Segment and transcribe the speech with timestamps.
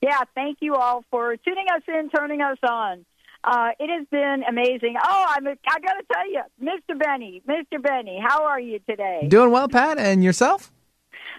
[0.00, 3.04] Yeah, thank you all for tuning us in, turning us on.
[3.42, 4.96] Uh, it has been amazing.
[5.02, 6.98] Oh, I'm, I got to tell you, Mr.
[6.98, 7.82] Benny, Mr.
[7.82, 9.26] Benny, how are you today?
[9.28, 10.72] Doing well, Pat, and yourself?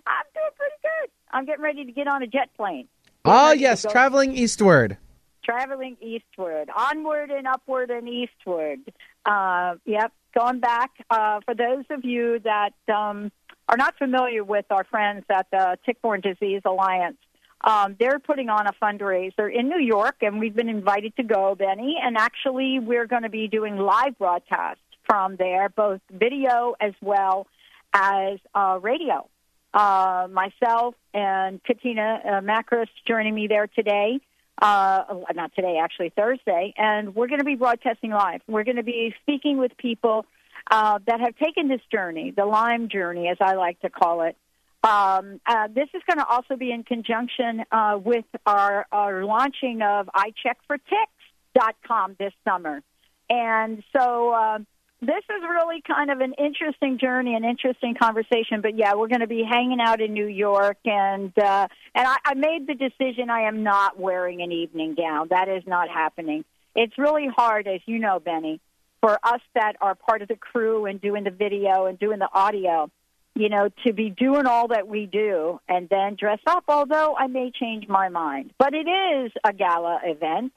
[0.07, 1.11] I'm doing pretty good.
[1.31, 2.87] I'm getting ready to get on a jet plane.
[3.23, 4.97] Oh, yes, traveling eastward.
[5.43, 8.79] Traveling eastward, onward and upward and eastward.
[9.25, 10.91] Uh, yep, going back.
[11.09, 13.31] Uh, for those of you that um,
[13.67, 17.17] are not familiar with our friends at the Tick-Borne Disease Alliance,
[17.63, 21.55] um, they're putting on a fundraiser in New York, and we've been invited to go,
[21.55, 21.97] Benny.
[22.01, 27.47] And actually, we're going to be doing live broadcasts from there, both video as well
[27.93, 29.27] as uh, radio.
[29.73, 34.19] Uh, myself and Katina uh, Makris joining me there today.
[34.61, 38.41] Uh, not today, actually Thursday, and we're going to be broadcasting live.
[38.47, 40.25] We're going to be speaking with people
[40.69, 44.35] uh, that have taken this journey, the Lyme journey, as I like to call it,
[44.83, 49.81] um, uh, this is going to also be in conjunction uh, with our, our launching
[49.81, 52.81] of iCheckForTicks.com this summer.
[53.29, 54.59] And so uh,
[55.01, 58.61] this is really kind of an interesting journey, an interesting conversation.
[58.61, 62.17] But yeah, we're going to be hanging out in New York, and uh, and I,
[62.25, 65.27] I made the decision I am not wearing an evening gown.
[65.29, 66.43] That is not happening.
[66.75, 68.59] It's really hard, as you know, Benny,
[69.01, 72.29] for us that are part of the crew and doing the video and doing the
[72.31, 72.89] audio
[73.35, 77.27] you know, to be doing all that we do and then dress up, although I
[77.27, 78.51] may change my mind.
[78.57, 80.51] But it is a gala event,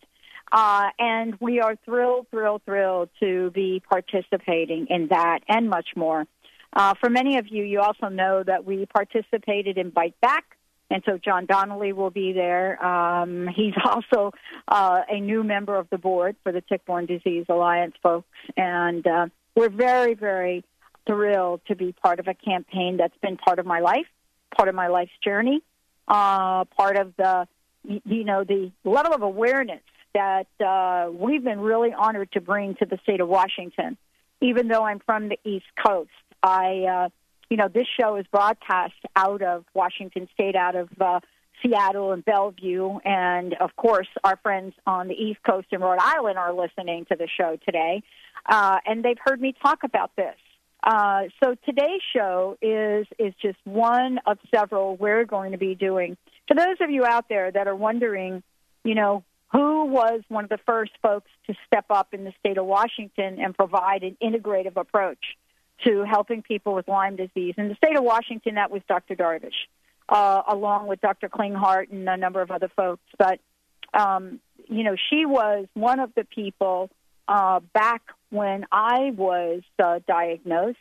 [0.51, 6.27] uh, and we are thrilled, thrilled, thrilled to be participating in that and much more.
[6.73, 10.45] Uh, for many of you, you also know that we participated in Bite Back,
[10.91, 12.85] and so John Donnelly will be there.
[12.85, 14.33] Um, he's also
[14.67, 18.27] uh, a new member of the board for the Tick-Borne Disease Alliance, folks,
[18.57, 20.65] and uh, we're very, very
[21.07, 24.07] thrilled to be part of a campaign that's been part of my life,
[24.57, 25.63] part of my life's journey,
[26.09, 27.47] uh, part of the,
[27.85, 29.83] you know, the level of awareness
[30.15, 33.97] that uh, we've been really honored to bring to the state of Washington.
[34.41, 36.11] Even though I'm from the East Coast,
[36.43, 37.09] I, uh,
[37.49, 41.21] you know, this show is broadcast out of Washington State, out of uh,
[41.63, 46.39] Seattle and Bellevue, and of course, our friends on the East Coast in Rhode Island
[46.39, 48.03] are listening to the show today,
[48.47, 50.37] uh, and they've heard me talk about this.
[50.85, 56.17] Uh, so today's show is is just one of several we're going to be doing.
[56.47, 58.43] For those of you out there that are wondering,
[58.85, 62.59] you know, who was one of the first folks to step up in the state
[62.59, 65.25] of Washington and provide an integrative approach
[65.85, 68.57] to helping people with Lyme disease in the state of Washington?
[68.57, 69.17] That was Dr.
[69.17, 69.55] Darvish,
[70.11, 71.31] uh, along with Dr.
[71.31, 73.05] Klinghardt and a number of other folks.
[73.19, 73.41] But
[73.95, 76.91] um, you know, she was one of the people
[77.27, 78.03] uh, back
[78.35, 80.79] when I was uh, diagnosed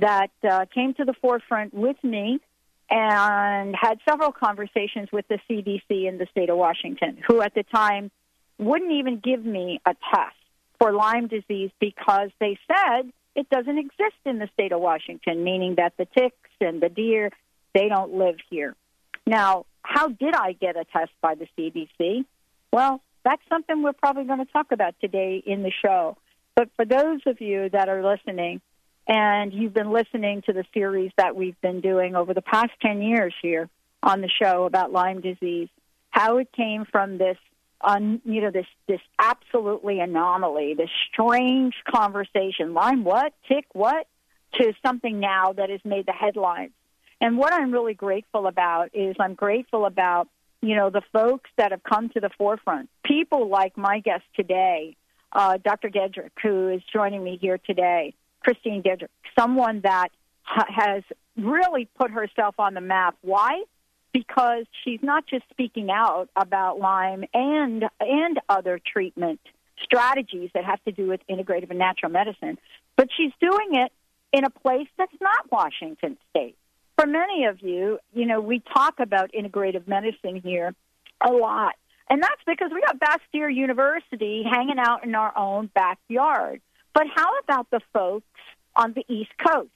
[0.00, 2.40] that uh, came to the forefront with me
[2.88, 7.64] and had several conversations with the CDC in the state of Washington, who at the
[7.64, 8.10] time
[8.58, 10.36] wouldn't even give me a test
[10.78, 15.74] for Lyme disease because they said it doesn't exist in the state of Washington, meaning
[15.76, 17.30] that the ticks and the deer,
[17.74, 18.76] they don't live here.
[19.26, 22.24] Now, how did I get a test by the CDC?
[22.72, 26.16] Well, that's something we're probably going to talk about today in the show.
[26.56, 28.62] But for those of you that are listening,
[29.06, 33.02] and you've been listening to the series that we've been doing over the past 10
[33.02, 33.68] years here
[34.02, 35.68] on the show about Lyme disease,
[36.10, 37.36] how it came from this
[37.82, 44.06] un, you know this this absolutely anomaly, this strange conversation, Lyme what, tick what,
[44.54, 46.72] to something now that has made the headlines.
[47.20, 50.28] And what I'm really grateful about is I'm grateful about
[50.62, 54.96] you know, the folks that have come to the forefront, people like my guest today,
[55.36, 55.90] uh, Dr.
[55.90, 60.08] Gedroic, who is joining me here today, Kristine Gedroic, someone that
[60.42, 61.02] ha- has
[61.36, 63.16] really put herself on the map.
[63.20, 63.62] Why?
[64.12, 69.40] Because she's not just speaking out about Lyme and and other treatment
[69.82, 72.56] strategies that have to do with integrative and natural medicine,
[72.96, 73.92] but she's doing it
[74.32, 76.56] in a place that's not Washington State.
[76.96, 80.74] For many of you, you know, we talk about integrative medicine here
[81.20, 81.74] a lot.
[82.08, 86.60] And that's because we got Bastyr University hanging out in our own backyard.
[86.94, 88.26] But how about the folks
[88.74, 89.70] on the East Coast?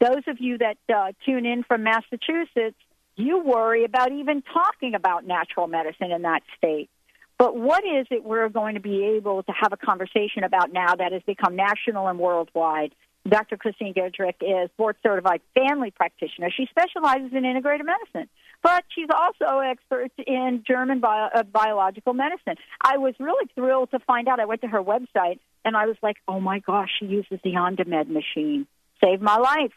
[0.00, 2.76] Those of you that uh, tune in from Massachusetts,
[3.16, 6.88] you worry about even talking about natural medicine in that state.
[7.36, 10.94] But what is it we're going to be able to have a conversation about now
[10.94, 12.94] that has become national and worldwide?
[13.28, 13.56] Dr.
[13.56, 16.50] Kristine Gedroic is board certified family practitioner.
[16.50, 18.28] She specializes in integrative medicine,
[18.62, 22.56] but she's also expert in German bio, uh, biological medicine.
[22.80, 24.40] I was really thrilled to find out.
[24.40, 27.56] I went to her website and I was like, oh my gosh, she uses the
[27.56, 28.66] Ondamed machine.
[29.02, 29.72] Saved my life.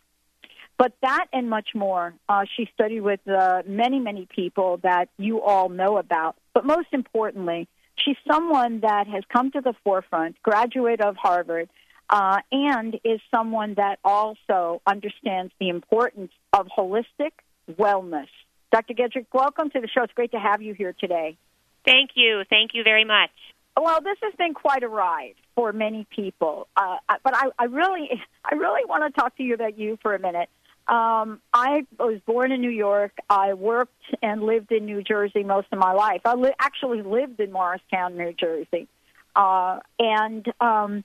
[0.78, 2.16] But that and much more.
[2.28, 6.36] Uh, she studied with uh, many, many people that you all know about.
[6.54, 7.68] But most importantly,
[8.04, 11.69] she's someone that has come to the forefront, graduate of Harvard,
[12.10, 17.31] uh, and is someone that also understands the importance of holistic
[17.72, 18.27] wellness.
[18.71, 18.94] Dr.
[18.94, 20.03] Gedroic, welcome to the show.
[20.03, 21.38] It's great to have you here today.
[21.85, 22.44] Thank you.
[22.50, 23.31] Thank you very much.
[23.75, 28.09] Well, this has been quite a ride for many people, uh, but I, I really,
[28.45, 30.50] I really want to talk to you about you for a minute.
[30.88, 33.12] Um, I was born in New York.
[33.29, 36.21] I worked and lived in New Jersey most of my life.
[36.24, 38.88] I li- actually lived in Morristown, New Jersey,
[39.35, 41.03] uh, and um,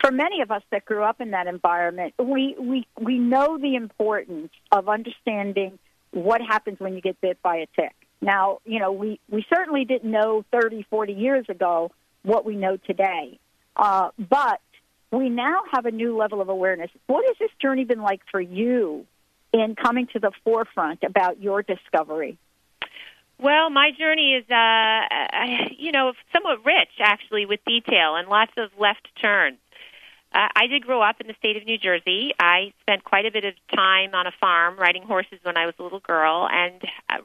[0.00, 3.76] for many of us that grew up in that environment, we, we, we know the
[3.76, 5.78] importance of understanding
[6.14, 7.94] what happens when you get bit by a tick.
[8.20, 11.90] Now, you know, we, we certainly didn't know 30, 40 years ago
[12.22, 13.38] what we know today.
[13.76, 14.60] Uh, but
[15.10, 16.90] we now have a new level of awareness.
[17.06, 19.06] What has this journey been like for you
[19.52, 22.38] in coming to the forefront about your discovery?
[23.38, 25.00] Well, my journey is, uh,
[25.76, 29.58] you know, somewhat rich actually with detail and lots of left turns.
[30.34, 32.32] Uh, I did grow up in the state of New Jersey.
[32.40, 35.76] I spent quite a bit of time on a farm riding horses when I was
[35.78, 37.18] a little girl, and I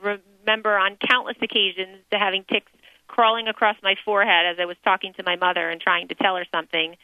[0.45, 2.71] remember on countless occasions having ticks
[3.07, 6.35] crawling across my forehead as I was talking to my mother and trying to tell
[6.35, 6.95] her something.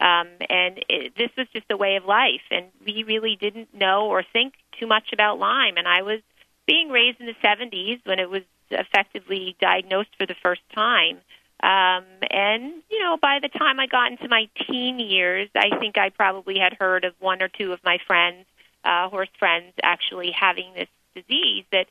[0.00, 4.06] Um, and it, this was just a way of life, and we really didn't know
[4.06, 5.78] or think too much about Lyme.
[5.78, 6.20] And I was
[6.66, 11.18] being raised in the 70s when it was effectively diagnosed for the first time.
[11.62, 15.96] Um, and, you know, by the time I got into my teen years, I think
[15.96, 18.44] I probably had heard of one or two of my friends,
[18.84, 21.86] uh, horse friends, actually having this disease that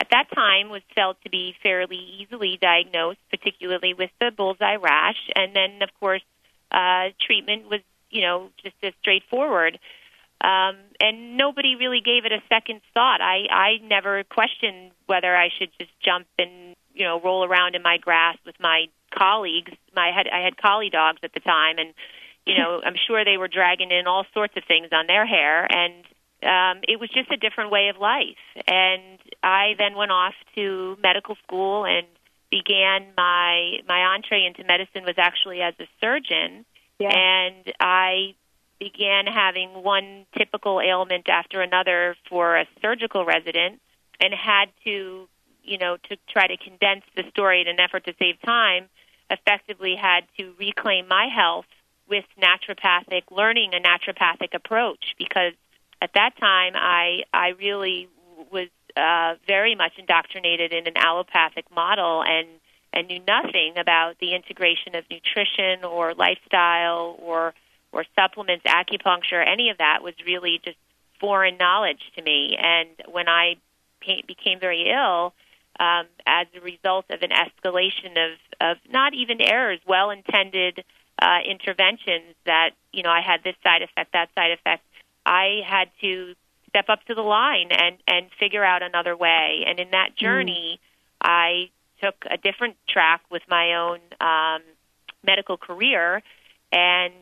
[0.00, 5.28] at that time was felt to be fairly easily diagnosed, particularly with the bullseye rash.
[5.36, 6.22] And then, of course,
[6.70, 7.80] uh, treatment was,
[8.10, 9.78] you know, just as straightforward.
[10.40, 13.20] Um, and nobody really gave it a second thought.
[13.20, 17.82] I, I never questioned whether I should just jump and, you know, roll around in
[17.82, 19.72] my grass with my colleagues.
[19.94, 21.94] My had I had collie dogs at the time, and
[22.46, 25.66] you know I'm sure they were dragging in all sorts of things on their hair,
[25.70, 26.04] and
[26.42, 28.40] um, it was just a different way of life.
[28.66, 32.06] And I then went off to medical school and
[32.50, 36.64] began my my entree into medicine was actually as a surgeon,
[36.98, 37.10] yeah.
[37.10, 38.34] and I
[38.78, 43.80] began having one typical ailment after another for a surgical resident
[44.20, 45.28] and had to
[45.62, 48.88] you know to try to condense the story in an effort to save time
[49.30, 51.66] effectively had to reclaim my health
[52.08, 55.52] with naturopathic, learning a naturopathic approach because
[56.02, 58.08] at that time I I really
[58.50, 62.48] was uh, very much indoctrinated in an allopathic model and
[62.92, 67.54] and knew nothing about the integration of nutrition or lifestyle or
[67.92, 70.76] or supplements, acupuncture, any of that was really just
[71.18, 72.56] foreign knowledge to me.
[72.58, 73.56] And when I
[74.26, 75.34] became very ill,
[75.80, 80.84] um, as a result of an escalation of, of not even errors, well intended
[81.20, 84.84] uh, interventions that, you know, I had this side effect, that side effect.
[85.24, 86.34] I had to
[86.68, 89.64] step up to the line and, and figure out another way.
[89.66, 90.16] And in that mm.
[90.16, 90.86] journey, mm.
[91.22, 91.70] I
[92.02, 94.62] took a different track with my own um,
[95.24, 96.22] medical career.
[96.72, 97.14] And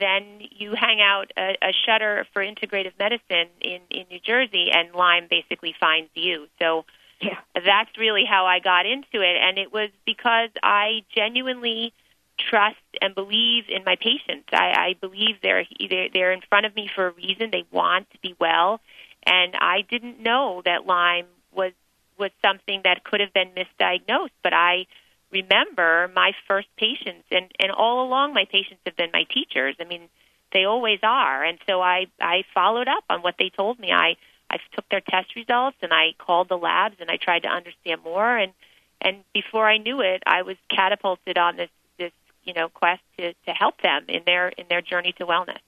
[0.00, 4.92] then you hang out a, a shutter for integrative medicine in, in New Jersey, and
[4.94, 6.46] Lyme basically finds you.
[6.60, 6.84] So
[7.24, 7.38] yeah.
[7.54, 11.92] That's really how I got into it, and it was because I genuinely
[12.38, 14.48] trust and believe in my patients.
[14.52, 17.50] I, I believe they're, they're they're in front of me for a reason.
[17.50, 18.80] They want to be well,
[19.24, 21.72] and I didn't know that Lyme was
[22.18, 24.30] was something that could have been misdiagnosed.
[24.42, 24.86] But I
[25.30, 29.76] remember my first patients, and and all along my patients have been my teachers.
[29.80, 30.08] I mean,
[30.52, 33.92] they always are, and so I I followed up on what they told me.
[33.92, 34.16] I
[34.54, 38.02] I took their test results and I called the labs and I tried to understand
[38.04, 38.52] more and
[39.00, 42.12] and before I knew it, I was catapulted on this this
[42.44, 45.58] you know quest to to help them in their in their journey to wellness.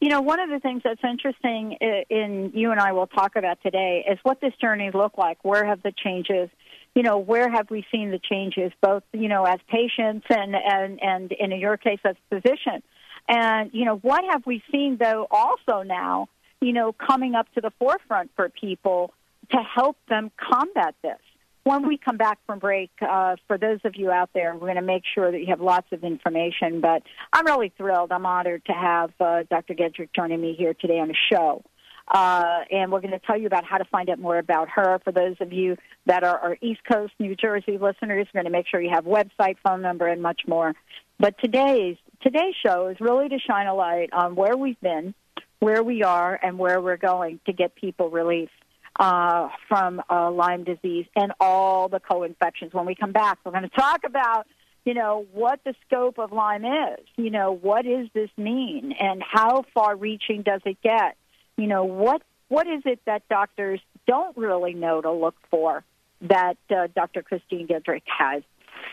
[0.00, 1.72] You know, one of the things that's interesting
[2.08, 5.38] in you and I will talk about today is what this journey looked like.
[5.44, 6.48] Where have the changes?
[6.94, 11.00] You know, where have we seen the changes, both you know as patients and and
[11.02, 12.82] and in your case as physician,
[13.28, 16.28] and you know what have we seen though also now
[16.60, 19.12] you know coming up to the forefront for people
[19.50, 21.18] to help them combat this
[21.66, 24.76] when we come back from break, uh, for those of you out there, we're going
[24.76, 26.80] to make sure that you have lots of information.
[26.80, 28.12] But I'm really thrilled.
[28.12, 29.74] I'm honored to have uh, Dr.
[29.74, 31.64] Gedroic joining me here today on the show.
[32.06, 35.00] Uh, and we're going to tell you about how to find out more about her.
[35.02, 38.56] For those of you that are, are East Coast, New Jersey listeners, we're going to
[38.56, 40.72] make sure you have website, phone number, and much more.
[41.18, 45.14] But today's today's show is really to shine a light on where we've been,
[45.58, 48.50] where we are, and where we're going to get people relief
[48.98, 52.72] uh, from uh, Lyme disease and all the co-infections.
[52.72, 54.46] When we come back, we're going to talk about,
[54.84, 57.04] you know, what the scope of Lyme is.
[57.16, 61.16] You know, what does this mean, and how far-reaching does it get?
[61.56, 65.84] You know, what what is it that doctors don't really know to look for
[66.22, 67.22] that uh, Dr.
[67.22, 68.42] Kristine Gedroic has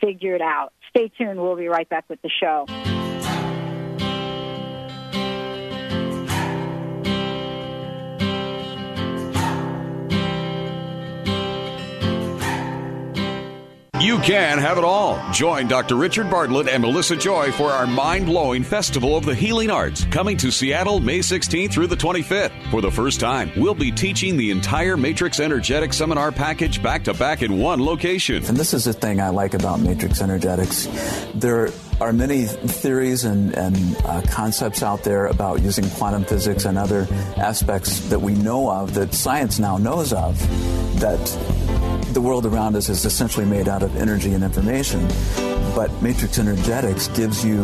[0.01, 0.73] figured out?
[0.89, 1.39] Stay tuned.
[1.39, 2.65] We'll be right back with the show.
[14.03, 15.17] You can have it all.
[15.31, 15.95] Join Dr.
[15.95, 20.35] Richard Bartlett and Melissa Joy for our mind blowing Festival of the Healing Arts coming
[20.39, 22.69] to Seattle May 16th through the 25th.
[22.69, 27.13] For the first time, we'll be teaching the entire Matrix Energetics seminar package back to
[27.13, 28.43] back in one location.
[28.43, 30.85] And this is the thing I like about Matrix Energetics.
[31.33, 31.69] There
[32.01, 37.07] are many theories and, and uh, concepts out there about using quantum physics and other
[37.37, 40.37] aspects that we know of, that science now knows of,
[40.99, 41.21] that
[42.13, 45.07] the world around us is essentially made out of energy and information.
[45.75, 47.57] But Matrix Energetics gives you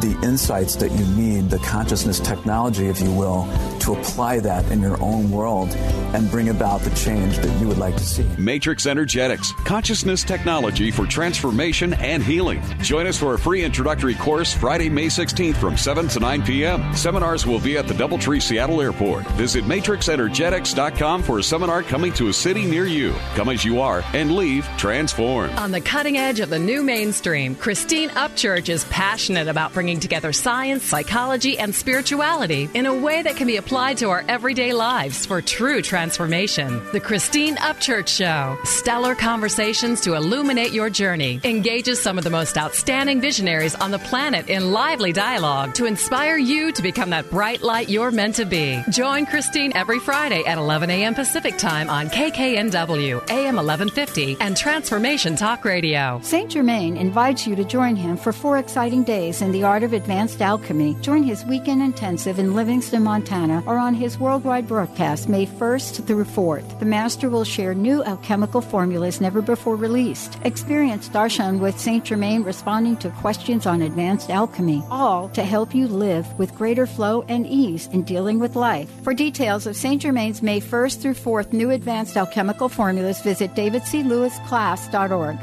[0.00, 3.48] the insights that you need, the consciousness technology, if you will,
[3.82, 5.68] to apply that in your own world
[6.14, 8.26] and bring about the change that you would like to see.
[8.38, 12.62] Matrix Energetics, consciousness technology for transformation and healing.
[12.80, 16.94] Join us for a free introductory course Friday, May 16th from 7 to 9 p.m.
[16.94, 19.26] Seminars will be at the Doubletree Seattle Airport.
[19.32, 23.12] Visit matrixenergetics.com for a seminar coming to a city near you.
[23.34, 25.52] Come as you are and leave transformed.
[25.54, 30.32] On the cutting edge of the new mainstream, Christine Upchurch is passionate about bringing together
[30.32, 35.24] science, psychology, and spirituality in a way that can be applied to our everyday lives
[35.24, 36.82] for true transformation.
[36.92, 42.58] The Christine Upchurch Show, stellar conversations to illuminate your journey, engages some of the most
[42.58, 47.62] outstanding visionaries on the planet in lively dialogue to inspire you to become that bright
[47.62, 48.82] light you're meant to be.
[48.90, 51.14] Join Christine every Friday at 11 a.m.
[51.14, 56.20] Pacific Time on KKNW, AM 1150, and Transformation Talk Radio.
[56.22, 56.50] St.
[56.50, 60.42] Germain invites you to join him for four exciting days in the art of advanced
[60.42, 60.94] alchemy.
[61.00, 66.24] Join his weekend intensive in Livingston, Montana, or on his worldwide broadcast May 1st through
[66.24, 66.78] 4th.
[66.78, 70.38] The Master will share new alchemical formulas never before released.
[70.44, 72.04] Experience darshan with St.
[72.04, 77.24] Germain responding to questions on advanced alchemy, all to help you live with greater flow
[77.28, 78.90] and ease in dealing with life.
[79.02, 80.02] For details of St.
[80.02, 85.38] Germain's May 1st through 4th new advanced alchemical formulas, visit davidclewisclass.org.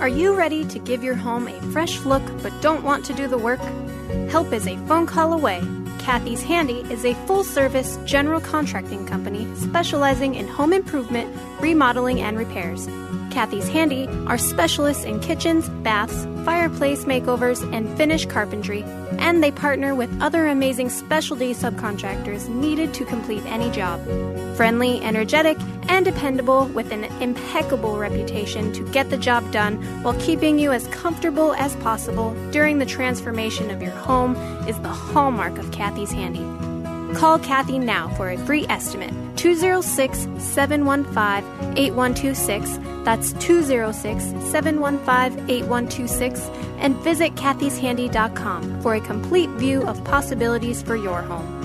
[0.00, 3.28] Are you ready to give your home a fresh look but don't want to do
[3.28, 3.60] the work?
[4.30, 5.60] Help is a phone call away.
[6.00, 12.38] Kathy's Handy is a full service general contracting company specializing in home improvement, remodeling, and
[12.38, 12.88] repairs.
[13.30, 18.82] Kathy's Handy are specialists in kitchens, baths, fireplace makeovers, and finish carpentry,
[19.18, 24.04] and they partner with other amazing specialty subcontractors needed to complete any job.
[24.56, 25.56] Friendly, energetic,
[25.88, 30.86] and dependable with an impeccable reputation to get the job done while keeping you as
[30.88, 34.36] comfortable as possible during the transformation of your home
[34.68, 36.59] is the hallmark of Kathy's Handy.
[37.14, 42.78] Call Kathy now for a free estimate 206 715 8126.
[43.04, 46.40] That's 206 715 8126.
[46.78, 51.59] And visit kathyshandy.com for a complete view of possibilities for your home.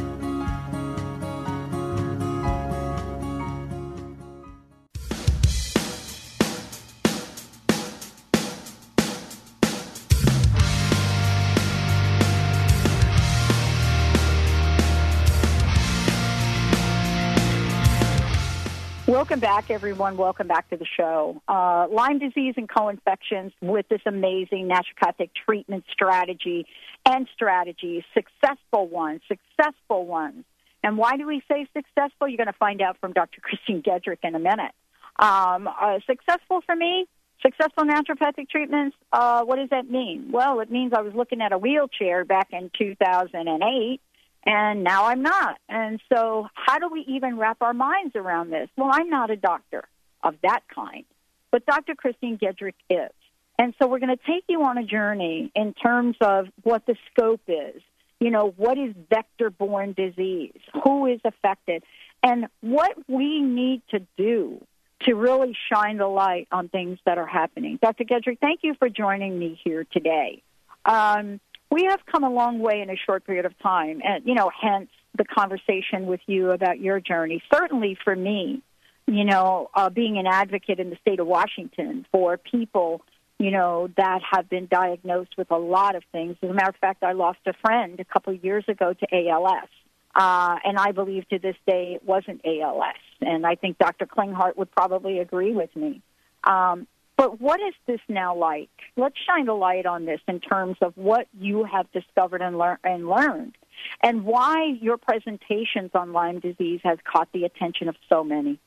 [19.16, 20.18] Welcome back, everyone.
[20.18, 21.42] Welcome back to the show.
[21.48, 26.68] Uh, Lyme disease and co-infections with this amazing naturopathic treatment strategy
[27.06, 30.44] and strategies, successful ones, successful ones.
[30.84, 32.28] And why do we say successful?
[32.28, 33.40] You're going to find out from Dr.
[33.40, 34.74] Kristine Gedroic in a minute.
[35.18, 37.06] Um, uh, successful for me,
[37.42, 38.98] successful naturopathic treatments.
[39.14, 40.28] Uh, what does that mean?
[40.34, 44.02] Well, it means I was looking at a wheelchair back in 2008
[44.46, 45.58] and now I'm not.
[45.68, 48.70] And so, how do we even wrap our minds around this?
[48.78, 49.86] Well, I'm not a doctor
[50.24, 51.06] of that kind,
[51.52, 51.96] but Dr.
[51.96, 53.12] Kristine Gedroic is.
[53.58, 56.96] And so, we're going to take you on a journey in terms of what the
[57.12, 57.82] scope is.
[58.20, 60.60] You know, what is vector borne disease?
[60.84, 61.84] Who is affected?
[62.24, 64.64] And what we need to do
[65.02, 67.78] to really shine the light on things that are happening.
[67.82, 68.06] Dr.
[68.06, 70.42] Gedroic, thank you for joining me here today.
[70.86, 71.40] Um,
[71.76, 74.50] we have come a long way in a short period of time, and you know,
[74.62, 77.44] hence the conversation with you about your journey.
[77.54, 78.62] Certainly for me,
[79.08, 83.02] you know, uh, being an advocate in the state of Washington for people,
[83.40, 86.38] you know, that have been diagnosed with a lot of things.
[86.42, 89.08] As a matter of fact, I lost a friend a couple of years ago to
[89.12, 89.68] ALS.
[90.16, 92.96] Uh, and I believe to this day it wasn't ALS.
[93.20, 94.06] And I think Dr.
[94.06, 96.02] Klinghardt would probably agree with me.
[96.46, 98.70] Um, but what is this now like?
[98.98, 102.80] Let's shine a light on this in terms of what you have discovered and, lear-
[102.84, 103.58] and learned,
[104.04, 108.60] and why your presentations on Lyme disease has caught the attention of so many.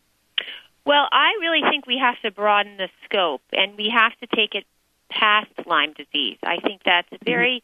[0.86, 4.54] Well, I really think we have to broaden the scope, and we have to take
[4.54, 4.64] it
[5.10, 6.38] past Lyme disease.
[6.42, 7.62] I think that's a very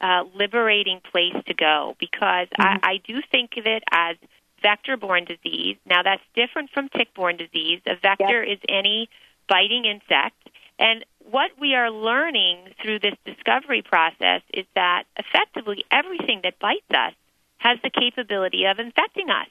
[0.00, 2.62] uh, liberating place to go because mm-hmm.
[2.62, 4.16] I, I do think of it as
[4.62, 5.76] vector borne disease.
[5.86, 7.80] Now, that's different from tick borne disease.
[7.86, 8.56] A vector yep.
[8.56, 9.08] is any
[9.48, 10.36] biting insect.
[10.78, 16.90] And what we are learning through this discovery process is that effectively everything that bites
[16.90, 17.14] us
[17.58, 19.46] has the capability of infecting us,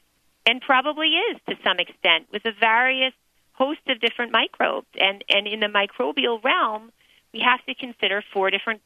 [0.46, 3.14] and probably is to some extent with a various
[3.52, 4.86] host of different microbes.
[5.00, 6.92] And, and in the microbial realm,
[7.32, 8.82] we have to consider four different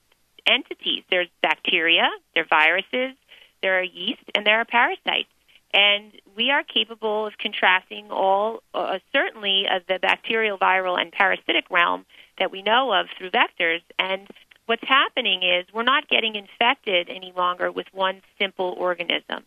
[0.46, 3.16] entities there's bacteria, there are viruses,
[3.62, 5.28] there are yeast, and there are parasites.
[5.76, 11.70] And we are capable of contrasting all, uh, certainly, of the bacterial, viral, and parasitic
[11.70, 12.06] realm
[12.38, 13.82] that we know of through vectors.
[13.98, 14.26] And
[14.64, 19.44] what's happening is we're not getting infected any longer with one simple organism.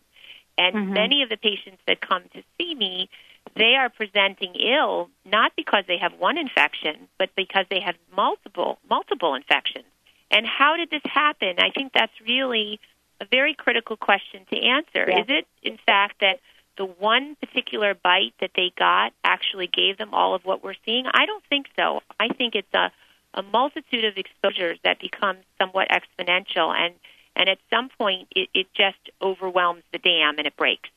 [0.56, 0.92] And mm-hmm.
[0.92, 3.10] many of the patients that come to see me,
[3.56, 8.78] they are presenting ill not because they have one infection, but because they have multiple
[8.88, 9.86] multiple infections.
[10.30, 11.56] And how did this happen?
[11.58, 12.78] I think that's really
[13.20, 15.04] a very critical question to answer.
[15.08, 15.20] Yeah.
[15.20, 16.40] Is it, in fact, that
[16.76, 21.06] the one particular bite that they got actually gave them all of what we're seeing?
[21.06, 22.00] I don't think so.
[22.18, 22.90] I think it's a,
[23.34, 26.94] a multitude of exposures that becomes somewhat exponential, and,
[27.36, 30.88] and at some point it, it just overwhelms the dam and it breaks.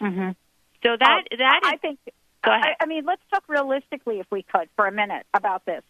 [0.00, 0.30] Mm-hmm.
[0.82, 1.98] So that um, that is, I think.
[2.44, 2.74] Go ahead.
[2.80, 5.82] I, I mean, let's talk realistically, if we could, for a minute about this.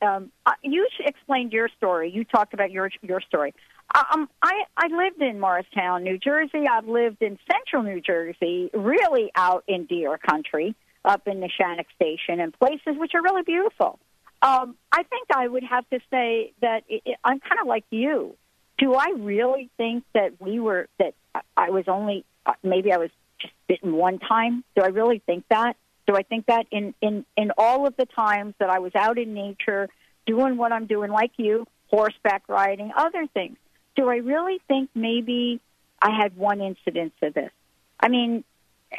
[0.00, 2.10] Um, uh, you explained your story.
[2.10, 3.52] You talked about your your story.
[3.94, 6.66] Um, I, I lived in Morristown, New Jersey.
[6.70, 12.40] I've lived in central New Jersey, really out in deer country, up in Neshanic Station,
[12.40, 13.98] and places which are really beautiful.
[14.42, 17.84] Um, I think I would have to say that it, it, I'm kind of like
[17.90, 18.36] you.
[18.78, 21.14] Do I really think that we were that
[21.56, 24.62] I was only uh, maybe I was just bitten one time?
[24.74, 25.76] Do I really think that?
[26.06, 29.16] Do I think that in in in all of the times that I was out
[29.16, 29.88] in nature
[30.26, 33.56] doing what I'm doing, like you, horseback riding, other things?
[33.96, 35.60] Do I really think maybe
[36.00, 37.50] I had one incidence of this?
[37.98, 38.44] I mean,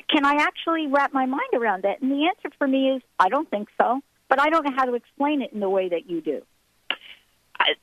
[0.09, 2.01] can I actually wrap my mind around that?
[2.01, 4.85] And the answer for me is I don't think so, but I don't know how
[4.85, 6.41] to explain it in the way that you do.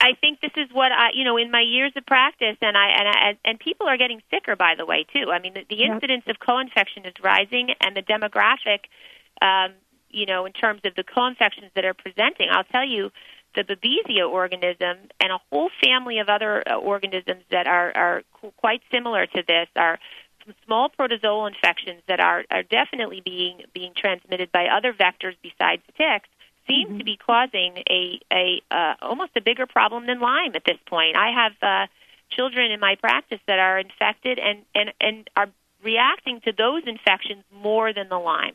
[0.00, 2.88] I, think this is what I, you know, in my years of practice, and I
[2.90, 5.31] and I, and people are getting sicker, by the way, too.
[5.31, 8.87] I mean, the, the incidence of co-infection is rising, and the demographic,
[9.42, 9.74] um,
[10.11, 12.48] you know, in terms of the co-infections that are presenting.
[12.50, 13.11] I'll tell you,
[13.55, 18.23] the Babesia organism and a whole family of other uh, organisms that are, are
[18.57, 19.99] quite similar to this are
[20.45, 25.83] some small protozoal infections that are, are definitely being being transmitted by other vectors besides
[25.97, 26.29] ticks
[26.67, 26.99] seem mm-hmm.
[26.99, 31.17] to be causing a a uh, almost a bigger problem than Lyme at this point.
[31.17, 31.87] I have uh,
[32.31, 35.49] children in my practice that are infected and and and are
[35.83, 38.55] reacting to those infections more than the Lyme.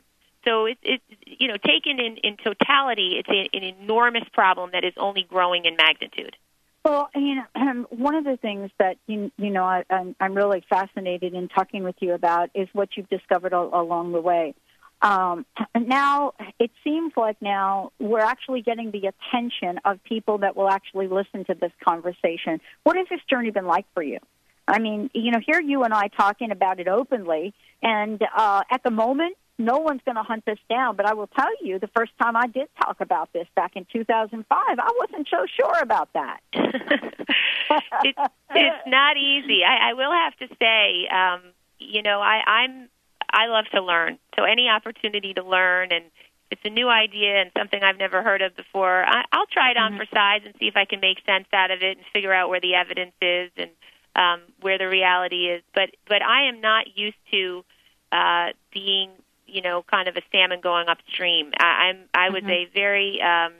[0.50, 4.84] So it's it, you know taken in, in totality, it's a, an enormous problem that
[4.84, 6.36] is only growing in magnitude.
[6.84, 10.34] Well, you know, um, one of the things that you, you know I, I'm, I'm
[10.34, 14.56] really fascinated in talking with you about is what you've discovered all, along the way.
[15.02, 20.70] Um, now it seems like now we're actually getting the attention of people that will
[20.70, 22.60] actually listen to this conversation.
[22.84, 24.20] What has this journey been like for you?
[24.68, 28.84] I mean, you know, here you and I talking about it openly, and uh, at
[28.84, 30.96] the moment, no one's going to hunt this down.
[30.96, 33.86] But I will tell you, the first time I did talk about this back in
[33.92, 36.40] 2005, I wasn't so sure about that.
[36.54, 38.16] it,
[38.56, 39.64] it's not easy.
[39.64, 41.42] I, I will have to say, um,
[41.78, 42.90] you know, I, I'm
[43.32, 44.18] I love to learn.
[44.36, 46.06] So any opportunity to learn and
[46.52, 49.78] it's a new idea and something I've never heard of before, I, I'll try it
[49.78, 50.02] on mm-hmm.
[50.02, 52.50] for size and see if I can make sense out of it and figure out
[52.50, 53.70] where the evidence is and
[54.16, 55.62] um, where the reality is.
[55.76, 57.64] But but I am not used to
[58.12, 59.12] uh, being
[59.52, 61.52] you know kind of a salmon going upstream.
[61.60, 62.52] I, I'm I was mm-hmm.
[62.52, 63.54] a very um,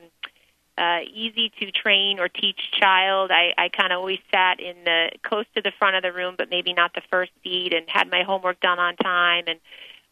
[0.78, 3.32] uh, easy to train or teach child.
[3.32, 6.36] I, I kind of always sat in the close to the front of the room,
[6.38, 9.46] but maybe not the first seat, and had my homework done on time.
[9.48, 9.60] And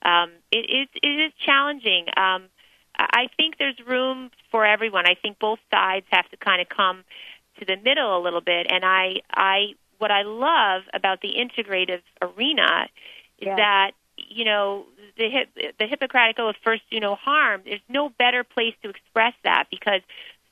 [0.04, 2.08] um, it is it is challenging.
[2.18, 2.50] Um,
[3.00, 5.06] I think there's room for everyone.
[5.06, 7.04] I think both sides have to kind of come
[7.60, 8.68] to the middle a little bit.
[8.70, 12.88] And I, I, what I love about the integrative arena
[13.40, 13.56] is yeah.
[13.56, 13.92] that
[14.28, 14.86] you know
[15.18, 15.46] the
[15.80, 17.62] the Hippocratic oath, first do no harm.
[17.66, 20.02] There's no better place to express that because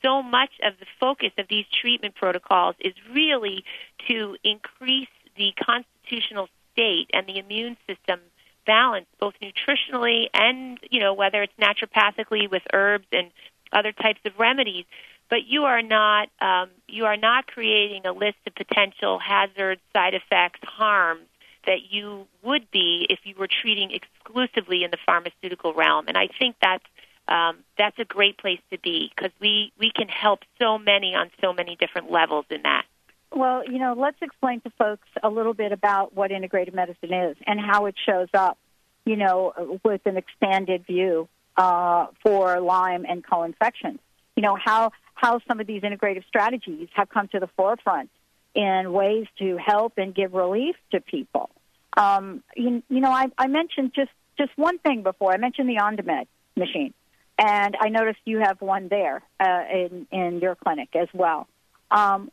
[0.01, 3.63] so much of the focus of these treatment protocols is really
[4.07, 8.19] to increase the constitutional state and the immune system
[8.65, 13.31] balance, both nutritionally and you know whether it's naturopathically with herbs and
[13.71, 14.85] other types of remedies.
[15.27, 20.13] But you are not um, you are not creating a list of potential hazards, side
[20.13, 21.27] effects, harms
[21.65, 26.07] that you would be if you were treating exclusively in the pharmaceutical realm.
[26.07, 26.83] And I think that's
[27.27, 31.31] um, that's a great place to be because we we can help so many on
[31.41, 32.85] so many different levels in that.
[33.31, 37.35] Well, you know, let's explain to folks a little bit about what integrative medicine is
[37.45, 38.57] and how it shows up,
[39.05, 43.99] you know, with an expanded view uh, for Lyme and co-infections.
[44.35, 48.09] You know, how, how some of these integrative strategies have come to the forefront
[48.55, 51.49] in ways to help and give relief to people.
[51.97, 55.33] Um, you, you know, I, I mentioned just, just one thing before.
[55.33, 56.93] I mentioned the Ondamed machine.
[57.37, 61.47] And I noticed you have one there uh, in, in your clinic as well.
[61.91, 62.31] Um,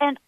[0.00, 0.18] and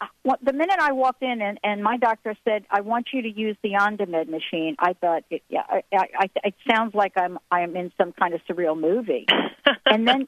[0.43, 3.57] the minute I walked in and, and my doctor said, "I want you to use
[3.63, 7.93] the Ondamed machine," I thought, it, yeah, I, I, it sounds like I'm I'm in
[7.97, 9.27] some kind of surreal movie.
[9.87, 10.27] and then,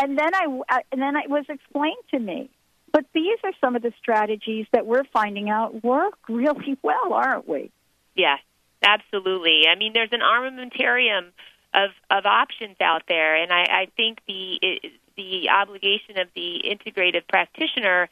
[0.00, 2.50] and then I and then it was explained to me.
[2.98, 7.48] But these are some of the strategies that we're finding out work really well, aren't
[7.48, 7.70] we?
[8.16, 8.40] Yes,
[8.82, 9.68] absolutely.
[9.68, 11.28] I mean, there's an armamentarium
[11.72, 14.80] of of options out there, and I, I think the
[15.16, 18.08] the obligation of the integrative practitioner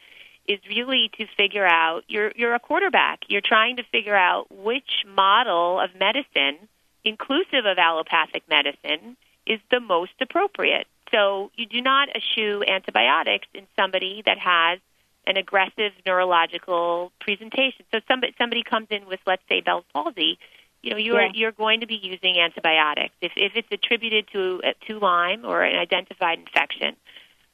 [0.47, 3.23] is really to figure out you're you're a quarterback.
[3.27, 6.69] You're trying to figure out which model of medicine,
[7.03, 9.17] inclusive of allopathic medicine,
[9.49, 10.87] is the most appropriate.
[11.13, 14.81] So you do not eschew antibiotics in somebody that has
[15.27, 17.85] an aggressive neurological presentation.
[17.93, 20.39] So somebody somebody comes in with let's say Bell's palsy,
[20.83, 21.33] you know you're yeah.
[21.35, 25.77] you're going to be using antibiotics if if it's attributed to to Lyme or an
[25.77, 26.97] identified infection.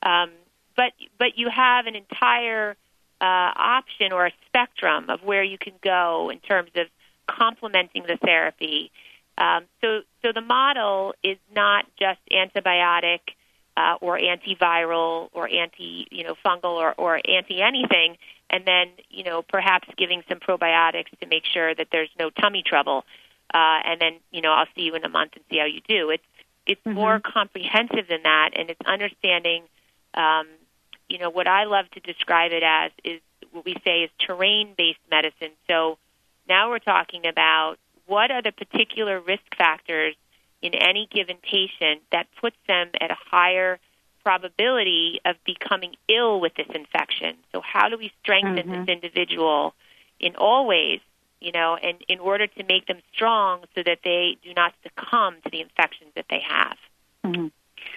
[0.03, 0.31] Um,
[0.77, 2.77] but but you have an entire
[3.21, 3.25] uh,
[3.57, 6.89] option or a spectrum of where you can go in terms of
[7.27, 8.91] complementing the therapy.
[9.39, 13.21] Um, so so the model is not just antibiotic
[13.77, 18.17] uh, or antiviral or anti you know fungal or, or anti anything,
[18.51, 22.63] and then you know perhaps giving some probiotics to make sure that there's no tummy
[22.65, 23.05] trouble,
[23.55, 25.81] uh, and then you know I'll see you in a month and see how you
[25.89, 26.11] do.
[26.11, 26.25] It's
[26.67, 26.95] it's mm-hmm.
[26.95, 29.65] more comprehensive than that, and it's understanding
[30.15, 30.47] um,
[31.09, 34.75] you know, what I love to describe it as is what we say is terrain
[34.77, 35.53] based medicine.
[35.69, 35.99] So
[36.49, 40.15] now we're talking about what are the particular risk factors
[40.63, 43.79] in any given patient that puts them at a higher
[44.23, 47.37] probability of becoming ill with this infection.
[47.51, 48.85] So how do we strengthen mm-hmm.
[48.85, 49.75] this individual
[50.21, 51.01] in all ways,
[51.41, 55.37] you know, and in order to make them strong so that they do not succumb
[55.45, 56.77] to the infections that they have.
[57.27, 57.49] Mm-hmm.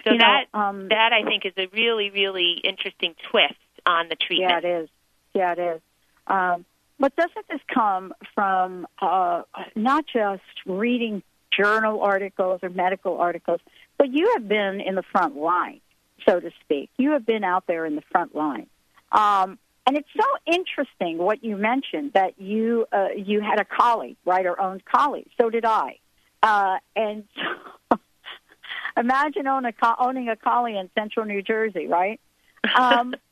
[0.04, 3.54] So you that know, um, that I think is a really really interesting twist
[3.86, 4.64] on the treatment.
[4.64, 4.90] Yeah, it is.
[5.34, 5.82] Yeah, it is.
[6.28, 6.66] Um,
[7.00, 9.44] but doesn't this come from uh,
[9.76, 11.22] not just reading
[11.58, 13.60] journal articles or medical articles,
[13.98, 15.82] but you have been in the front line,
[16.28, 16.90] so to speak.
[16.98, 18.68] You have been out there in the front line.
[19.12, 24.18] Um, and it's so interesting what you mentioned that you uh, you had a collie,
[24.26, 25.28] right, or owned collie.
[25.40, 26.00] So did I.
[26.42, 27.24] Uh, and
[28.98, 32.20] imagine owning a, owning a collie in central New Jersey, right?
[32.76, 33.14] Um,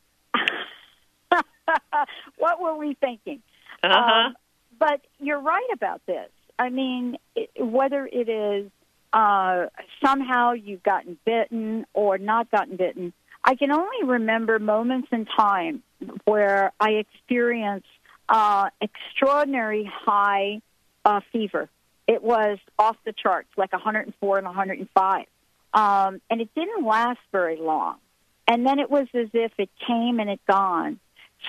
[2.37, 3.41] what were we thinking?
[3.83, 4.27] Uh-huh.
[4.27, 4.35] Um,
[4.79, 6.29] but you're right about this.
[6.59, 8.71] I mean, it, whether it is
[9.11, 9.67] uh,
[10.03, 13.13] somehow you've gotten bitten or not gotten bitten,
[13.43, 15.83] I can only remember moments in time
[16.25, 17.87] where I experienced
[18.29, 20.61] uh, extraordinary high
[21.05, 21.69] uh, fever
[22.07, 25.25] it was off the charts, like 104 and 105.
[25.73, 27.97] Um, and it didn't last very long.
[28.47, 30.99] And then it was as if it came and it gone.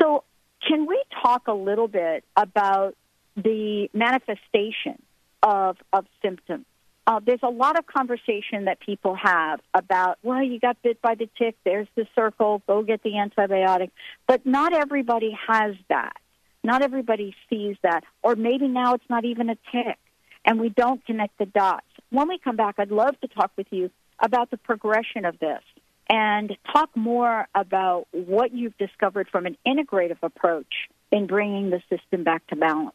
[0.01, 0.25] So,
[0.67, 2.97] can we talk a little bit about
[3.37, 5.01] the manifestation
[5.43, 6.67] of, of symptoms?
[7.07, 11.15] Uh, there's a lot of conversation that people have about, well, you got bit by
[11.15, 13.91] the tick, there's the circle, go get the antibiotic.
[14.27, 16.17] But not everybody has that.
[16.63, 18.05] Not everybody sees that.
[18.23, 19.99] Or maybe now it's not even a tick,
[20.47, 21.87] and we don't connect the dots.
[22.09, 25.61] When we come back, I'd love to talk with you about the progression of this
[26.09, 30.73] and talk more about what you've discovered from an integrative approach
[31.13, 32.95] in bringing the system back to balance.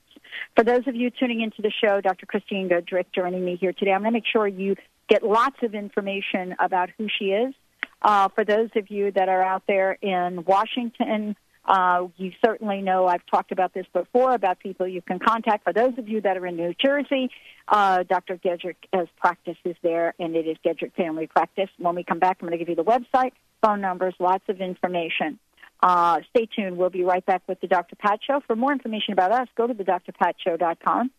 [0.55, 2.25] For those of you tuning into the show, Dr.
[2.25, 3.91] Kristine Gedroic joining me here today.
[3.91, 4.75] I'm going to make sure you
[5.07, 7.53] get lots of information about who she is.
[8.01, 13.07] Uh, for those of you that are out there in Washington, uh, you certainly know
[13.07, 15.63] I've talked about this before about people you can contact.
[15.63, 17.29] For those of you that are in New Jersey,
[17.67, 18.37] uh, Dr.
[18.37, 21.69] Gedroic's practice is there, and it is Gedroic Family Practice.
[21.77, 24.61] When we come back, I'm going to give you the website, phone numbers, lots of
[24.61, 25.37] information.
[25.81, 26.77] Uh, stay tuned.
[26.77, 27.95] We'll be right back with the Dr.
[27.95, 28.41] Pat Show.
[28.45, 31.09] For more information about us, go to the drpatshow.com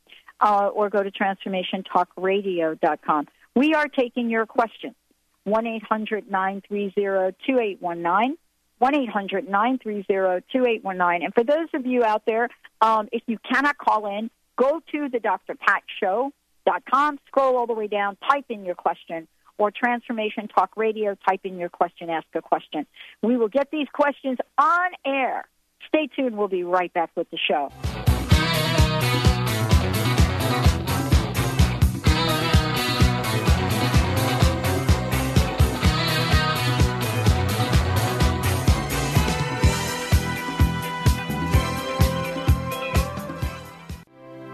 [0.40, 3.26] uh, or go to transformationtalkradio.com.
[3.54, 4.94] We are taking your questions.
[5.44, 8.36] 1 800 930 2819.
[8.78, 10.02] 1 800 930
[10.52, 11.24] 2819.
[11.24, 12.48] And for those of you out there,
[12.80, 18.16] um, if you cannot call in, go to the drpatshow.com, scroll all the way down,
[18.30, 19.28] type in your question
[19.60, 21.14] or Transformation Talk Radio.
[21.28, 22.86] Type in your question, ask a question.
[23.22, 25.46] We will get these questions on air.
[25.86, 26.36] Stay tuned.
[26.36, 27.70] We'll be right back with the show.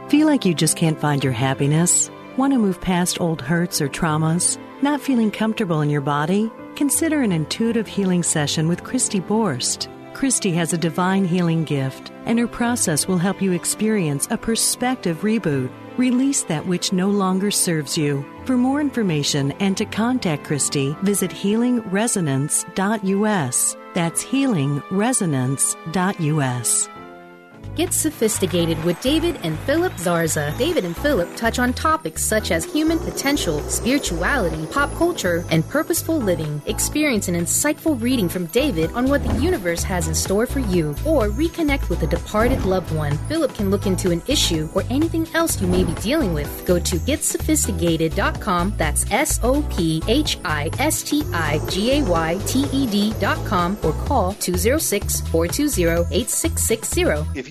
[0.08, 2.10] Feel like you just can't find your happiness?
[2.36, 4.58] Want to move past old hurts or traumas?
[4.86, 6.52] Not feeling comfortable in your body?
[6.76, 9.88] Consider an intuitive healing session with Christy Borst.
[10.14, 15.22] Christy has a divine healing gift, and her process will help you experience a perspective
[15.22, 15.72] reboot.
[15.96, 18.24] Release that which no longer serves you.
[18.44, 23.76] For more information and to contact Christy, visit healingresonance.us.
[23.92, 26.88] That's healingresonance.us.
[27.74, 30.56] Get sophisticated with David and Philip Zarza.
[30.56, 36.18] David and Philip touch on topics such as human potential, spirituality, pop culture, and purposeful
[36.18, 36.60] living.
[36.66, 40.90] Experience an insightful reading from David on what the universe has in store for you,
[41.04, 43.16] or reconnect with a departed loved one.
[43.28, 46.64] Philip can look into an issue or anything else you may be dealing with.
[46.66, 48.74] Go to getsophisticated.com.
[48.76, 53.78] That's S O P H I S T I G A Y T E D.com
[53.82, 57.38] or call 206 420 8660.
[57.38, 57.50] If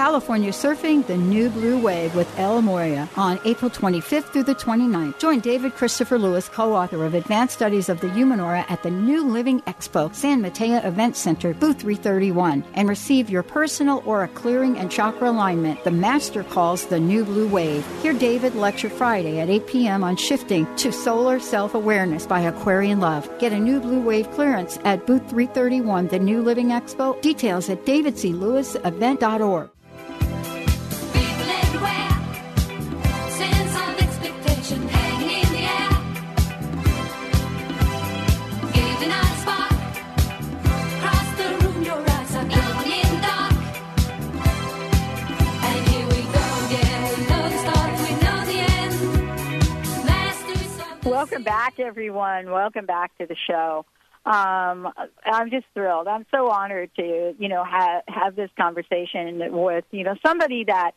[0.00, 5.18] California Surfing the New Blue Wave with El Morya on April 25th through the 29th.
[5.18, 8.90] Join David Christopher Lewis, co author of Advanced Studies of the Human Aura at the
[8.90, 14.78] New Living Expo, San Mateo Event Center, booth 331, and receive your personal aura clearing
[14.78, 15.84] and chakra alignment.
[15.84, 17.86] The Master calls the New Blue Wave.
[18.00, 20.02] Hear David lecture Friday at 8 p.m.
[20.02, 23.28] on shifting to solar self awareness by Aquarian Love.
[23.38, 27.20] Get a New Blue Wave clearance at booth 331, the New Living Expo.
[27.20, 29.70] Details at davidclewisevent.org.
[51.20, 52.50] welcome back, everyone.
[52.50, 53.84] Welcome back to the show.
[54.24, 54.88] Um,
[55.22, 56.08] I'm just thrilled.
[56.08, 60.92] I'm so honored to, you know, have have this conversation with, you know, somebody that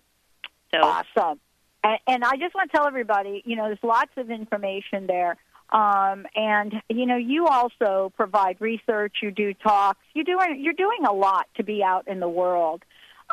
[0.72, 1.40] So awesome.
[1.84, 5.38] And, and I just want to tell everybody, you know, there's lots of information there.
[5.72, 9.18] Um, and you know, you also provide research.
[9.22, 10.00] You do talks.
[10.14, 10.40] You do.
[10.56, 12.84] You're doing a lot to be out in the world.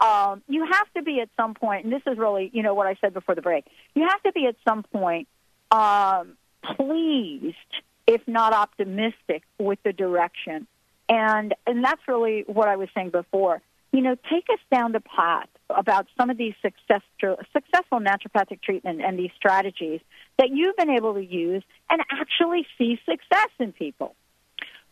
[0.01, 2.87] Um, you have to be at some point, and this is really, you know, what
[2.87, 3.66] I said before the break.
[3.94, 5.29] You have to be at some point
[5.70, 6.38] um,
[6.77, 7.57] pleased
[8.11, 10.66] if not optimistic, with the direction.
[11.09, 13.62] And and that's really what I was saying before.
[13.92, 17.03] You know, take us down the path about some of these success,
[17.53, 20.01] successful naturopathic treatment and these strategies
[20.38, 24.14] that you've been able to use and actually see success in people.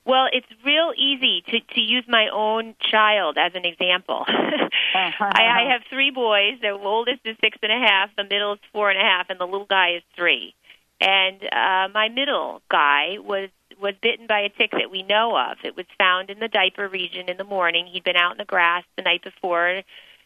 [0.04, 4.24] Well, it's real easy to, to use my own child as an example.
[4.94, 6.58] I, I have three boys.
[6.62, 9.38] The oldest is six and a half, the middle is four and a half, and
[9.38, 10.54] the little guy is three.
[11.00, 15.58] And uh, my middle guy was was bitten by a tick that we know of.
[15.62, 17.86] It was found in the diaper region in the morning.
[17.86, 19.82] He'd been out in the grass the night before,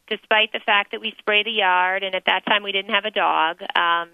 [0.08, 3.04] despite the fact that we sprayed the yard, and at that time we didn't have
[3.04, 3.60] a dog.
[3.76, 4.08] Um,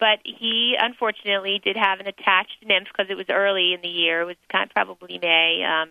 [0.00, 4.22] but he unfortunately did have an attached nymph because it was early in the year.
[4.22, 5.64] It was kind of probably May.
[5.64, 5.90] Um,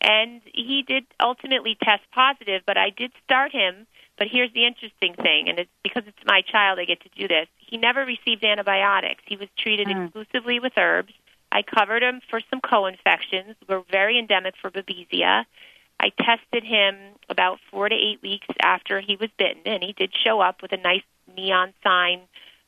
[0.00, 3.86] and he did ultimately test positive, but I did start him
[4.20, 7.26] but here's the interesting thing, and it's because it's my child, I get to do
[7.26, 7.48] this.
[7.56, 9.22] He never received antibiotics.
[9.26, 10.04] He was treated mm.
[10.04, 11.14] exclusively with herbs.
[11.50, 13.56] I covered him for some co-infections.
[13.66, 15.46] We're very endemic for Babesia.
[15.98, 16.96] I tested him
[17.30, 20.72] about four to eight weeks after he was bitten, and he did show up with
[20.72, 21.02] a nice
[21.34, 22.20] neon sign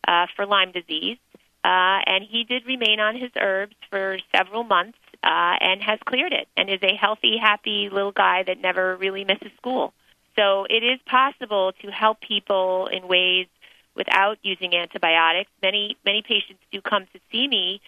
[0.08, 1.18] uh, for Lyme disease.
[1.64, 6.32] Uh, and he did remain on his herbs for several months uh, and has cleared
[6.32, 9.92] it and is a healthy, happy little guy that never really misses school.
[10.36, 13.46] So it is possible to help people in ways
[13.94, 15.50] without using antibiotics.
[15.62, 17.80] Many many patients do come to see me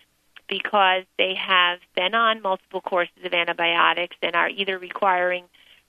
[0.48, 5.44] because they have been on multiple courses of antibiotics and are either requiring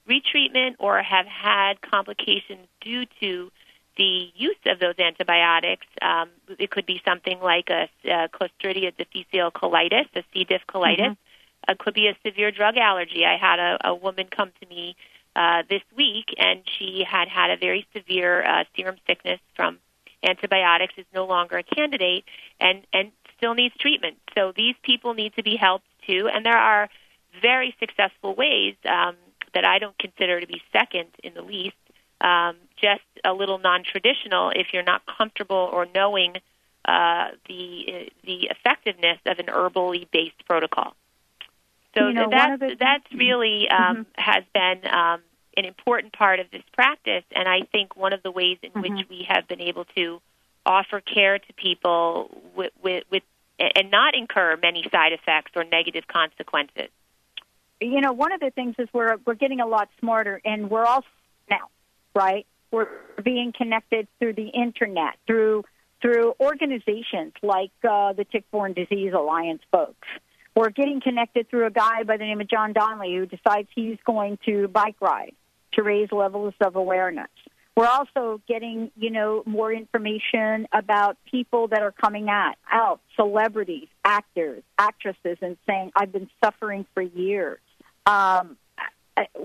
[0.10, 3.52] retreatment or have had complications due to
[3.98, 5.88] the use of those antibiotics.
[6.02, 10.44] Um, it could be something like a, a Clostridia difficile colitis, a C.
[10.44, 11.00] diff colitis.
[11.00, 11.72] Mm-hmm.
[11.72, 13.26] It could be a severe drug allergy.
[13.26, 14.96] I had a, a woman come to me
[15.36, 19.80] uh, this week, and she had had a very severe uh, serum sickness from
[20.24, 20.94] antibiotics.
[20.98, 22.24] Is no longer a candidate,
[22.60, 24.18] and and still needs treatment.
[24.36, 26.90] So these people need to be helped too, and there are
[27.42, 29.16] very successful ways um,
[29.54, 31.76] that I don't consider to be second in the least.
[32.22, 36.36] Um, just a little non-traditional if you're not comfortable or knowing
[36.86, 40.96] uh, the the effectiveness of an herbally based protocol.
[41.98, 44.02] So you know, that's the, that's really um, mm-hmm.
[44.16, 45.22] has been um,
[45.56, 48.82] an important part of this practice, and I think one of the ways in mm-hmm.
[48.82, 50.22] which we have been able to
[50.66, 53.24] offer care to people with, with, with
[53.60, 56.90] and not incur many side effects or negative consequences.
[57.80, 60.86] You know, one of the things is we're we're getting a lot smarter, and we're
[60.86, 61.06] all
[61.50, 61.70] now,
[62.14, 62.46] right?
[62.72, 62.90] We're
[63.24, 65.64] being connected through the internet, through
[66.02, 70.08] through organizations like uh, the Tick-Borne Disease Alliance folks
[70.56, 73.98] we're getting connected through a guy by the name of John Donnelly who decides he's
[74.06, 75.34] going to bike ride
[75.74, 77.30] to raise levels of awareness.
[77.76, 83.90] We're also getting, you know, more information about people that are coming at, out, celebrities,
[84.06, 87.60] actors, actresses, and saying, I've been suffering for years.
[88.06, 88.56] Um,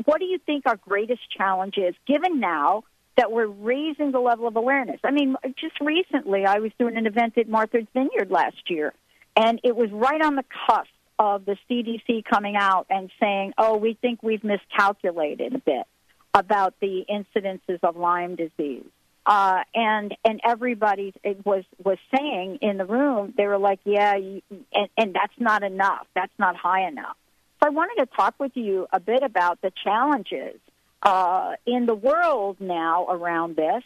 [0.04, 2.84] what do you think our greatest challenge is, given now
[3.16, 5.00] that we're raising the level of awareness?
[5.02, 8.94] I mean, just recently I was doing an event at Martha's Vineyard last year,
[9.36, 10.90] and it was right on the cusp
[11.20, 15.86] of the CDC coming out and saying, "Oh, we think we've miscalculated a bit
[16.32, 18.86] about the incidences of Lyme disease,"
[19.26, 21.12] uh, and and everybody
[21.44, 26.06] was was saying in the room, they were like, "Yeah," and, and that's not enough.
[26.14, 27.16] That's not high enough.
[27.62, 30.58] So I wanted to talk with you a bit about the challenges
[31.02, 33.82] uh, in the world now around this,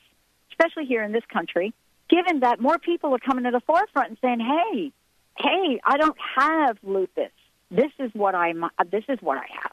[0.53, 1.75] especially here in this country,
[2.09, 4.93] given that more people are coming to the forefront and saying, "Hey,
[5.39, 7.33] hey, I don't have lupus.
[7.71, 8.65] This is what I'm.
[8.91, 9.73] This is what I have."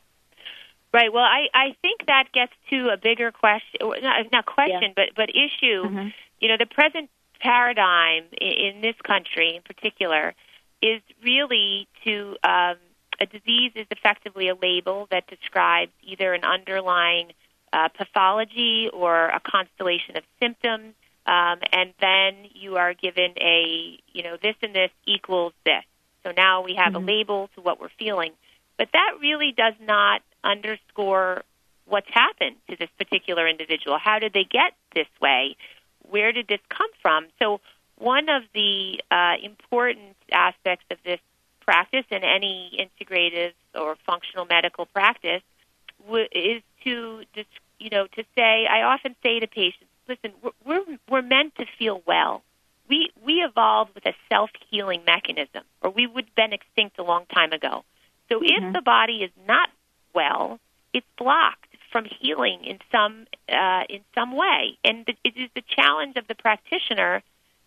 [0.94, 1.12] Right.
[1.14, 4.94] Well, I, I think that gets to a bigger question, not, not question, yeah.
[4.96, 5.84] but but issue.
[5.84, 6.08] Mm-hmm.
[6.40, 7.10] You know, the present
[7.40, 10.34] paradigm in, in this country, in particular,
[10.82, 12.76] is really to um,
[13.22, 17.32] a disease is effectively a label that describes either an underlying
[17.72, 20.94] uh, pathology or a constellation of symptoms,
[21.26, 25.84] um, and then you are given a you know this and this equals this.
[26.24, 27.08] So now we have mm-hmm.
[27.08, 28.32] a label to what we're feeling,
[28.78, 31.44] but that really does not underscore
[31.86, 33.98] what's happened to this particular individual.
[33.98, 35.56] How did they get this way?
[36.10, 37.28] Where did this come from?
[37.40, 37.60] So,
[37.98, 41.20] one of the uh, important aspects of this
[41.62, 45.44] practice and any integrative or functional medical practice
[46.04, 47.50] w- is to just,
[47.80, 51.66] you know, to say, I often say to patients, listen, we're, we're, we're meant to
[51.80, 52.44] feel well.
[52.90, 57.04] We, we evolved with a self healing mechanism, or we would have been extinct a
[57.04, 57.84] long time ago.
[58.30, 58.68] So mm-hmm.
[58.68, 59.70] if the body is not
[60.14, 60.60] well,
[60.94, 66.16] it's blocked from healing in some uh, in some way, and it is the challenge
[66.18, 67.22] of the practitioner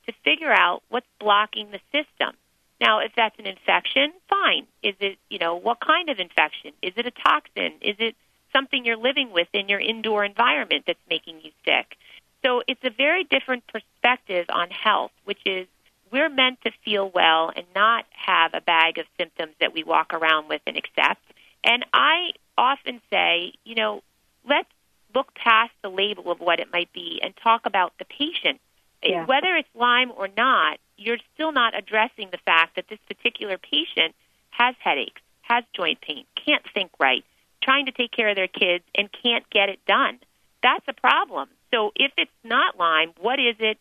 [0.07, 2.37] to figure out what's blocking the system.
[2.81, 4.67] Now, if that's an infection, fine.
[4.83, 6.73] Is it you know what kind of infection?
[6.83, 7.75] Is it a toxin?
[7.81, 8.15] Is it
[8.55, 11.97] something you're living with in your indoor environment that's making you sick?
[12.45, 15.67] So it's a very different perspective on health, which is
[16.13, 20.13] we're meant to feel well and not have a bag of symptoms that we walk
[20.13, 21.23] around with and accept.
[21.65, 24.03] And I often say, you know,
[24.49, 24.69] let's
[25.15, 28.61] look past the label of what it might be and talk about the patient.
[29.03, 29.25] Yeah.
[29.25, 34.15] Whether it's Lyme or not, you're still not addressing the fact that this particular patient
[34.51, 37.25] has headaches, has joint pain, can't think right,
[37.63, 40.19] trying to take care of their kids, and can't get it done.
[40.65, 41.49] That's a problem.
[41.73, 43.79] So if it's not Lyme, what is it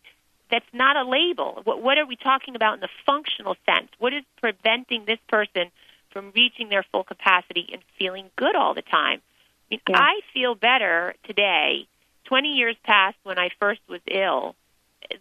[0.50, 1.62] that's not a label?
[1.64, 3.88] What, what are we talking about in the functional sense?
[3.98, 5.72] What is preventing this person
[6.14, 9.20] from reaching their full capacity and feeling good all the time.
[9.20, 9.98] I mean, yeah.
[9.98, 11.86] I feel better today,
[12.26, 14.54] 20 years past when I first was ill,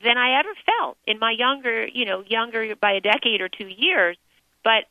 [0.03, 3.67] than I ever felt in my younger, you know, younger by a decade or two
[3.67, 4.15] years.
[4.63, 4.85] But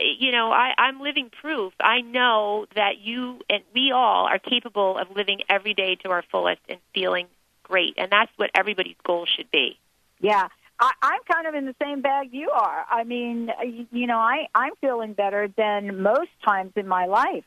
[0.00, 1.72] you know, I, I'm living proof.
[1.80, 6.22] I know that you and we all are capable of living every day to our
[6.30, 7.26] fullest and feeling
[7.62, 9.78] great, and that's what everybody's goal should be.
[10.20, 10.48] Yeah,
[10.80, 12.84] I, I'm kind of in the same bag you are.
[12.88, 13.50] I mean,
[13.92, 17.44] you know, I I'm feeling better than most times in my life.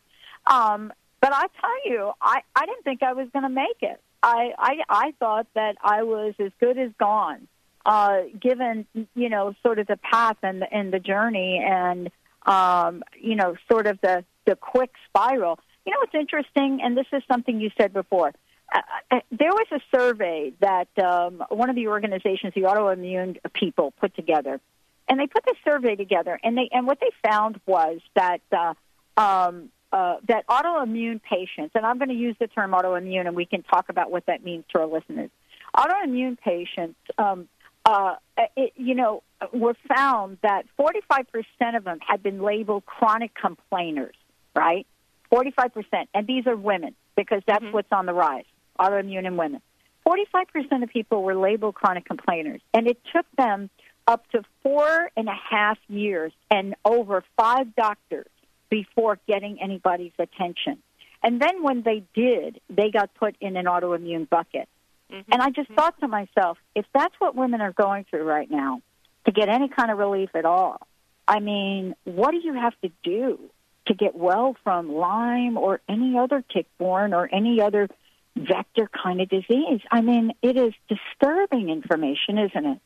[0.47, 0.91] Um,
[1.21, 3.99] but I tell you, I I didn't think I was going to make it.
[4.21, 7.47] I, I I thought that I was as good as gone,
[7.85, 8.85] uh, given
[9.15, 12.09] you know sort of the path and the, and the journey and
[12.45, 15.59] um, you know sort of the the quick spiral.
[15.85, 18.33] You know what's interesting, and this is something you said before.
[18.71, 18.81] Uh,
[19.11, 24.15] uh, there was a survey that um, one of the organizations, the autoimmune people, put
[24.15, 24.59] together,
[25.07, 28.73] and they put this survey together, and they and what they found was that uh,
[29.19, 33.45] um, uh, that autoimmune patients, and I'm going to use the term autoimmune, and we
[33.45, 35.31] can talk about what that means to our listeners.
[35.75, 37.47] Autoimmune patients, um,
[37.89, 38.15] uh,
[38.55, 44.15] it, you know, were found that 45% of them had been labeled chronic complainers,
[44.55, 44.85] right?
[45.31, 47.73] 45%, and these are women because that's mm-hmm.
[47.73, 48.45] what's on the rise
[48.79, 49.61] autoimmune in women.
[50.07, 53.69] 45% of people were labeled chronic complainers, and it took them
[54.07, 58.29] up to four and a half years and over five doctors
[58.69, 60.77] before getting anybody's attention.
[61.21, 64.69] And then when they did, they got put in an autoimmune bucket.
[65.11, 65.31] Mm-hmm.
[65.31, 65.75] And I just mm-hmm.
[65.75, 68.81] thought to myself, if that's what women are going through right now,
[69.25, 70.79] to get any kind of relief at all,
[71.27, 73.39] I mean, what do you have to do
[73.87, 77.89] to get well from Lyme or any other tick-borne or any other
[78.35, 79.81] vector kind of disease.
[79.91, 82.79] I mean, it is disturbing information, isn't it?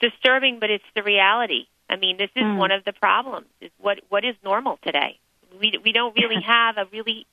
[0.00, 1.66] Disturbing, but it's the reality.
[1.88, 2.56] I mean, this is mm.
[2.56, 3.46] one of the problems.
[3.60, 5.18] Is what what is normal today?
[5.60, 7.26] We we don't really have a really.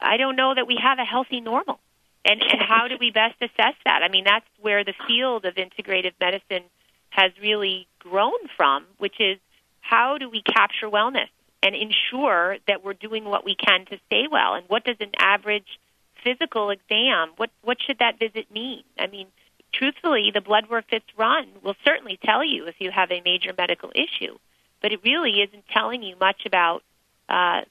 [0.00, 1.80] I don't know that we have a healthy normal.
[2.28, 4.02] And and how do we best assess that?
[4.02, 6.64] I mean, that's where the field of integrative medicine
[7.10, 9.38] has really grown from, which is
[9.80, 11.28] how do we capture wellness
[11.62, 14.54] and ensure that we're doing what we can to stay well?
[14.54, 15.78] And what does an average
[16.24, 18.82] physical exam, what what should that visit mean?
[18.98, 19.28] I mean,
[19.72, 23.52] truthfully, the blood work that's run will certainly tell you if you have a major
[23.56, 24.36] medical issue,
[24.82, 26.82] but it really isn't telling you much about
[27.28, 27.62] uh.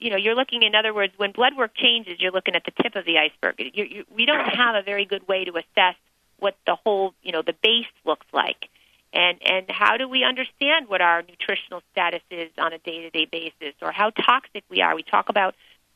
[0.00, 0.62] You know, you're looking.
[0.62, 3.54] In other words, when blood work changes, you're looking at the tip of the iceberg.
[3.58, 5.96] You, you, we don't have a very good way to assess
[6.38, 8.68] what the whole, you know, the base looks like.
[9.12, 13.74] And and how do we understand what our nutritional status is on a day-to-day basis,
[13.80, 14.94] or how toxic we are?
[14.94, 15.54] We talk about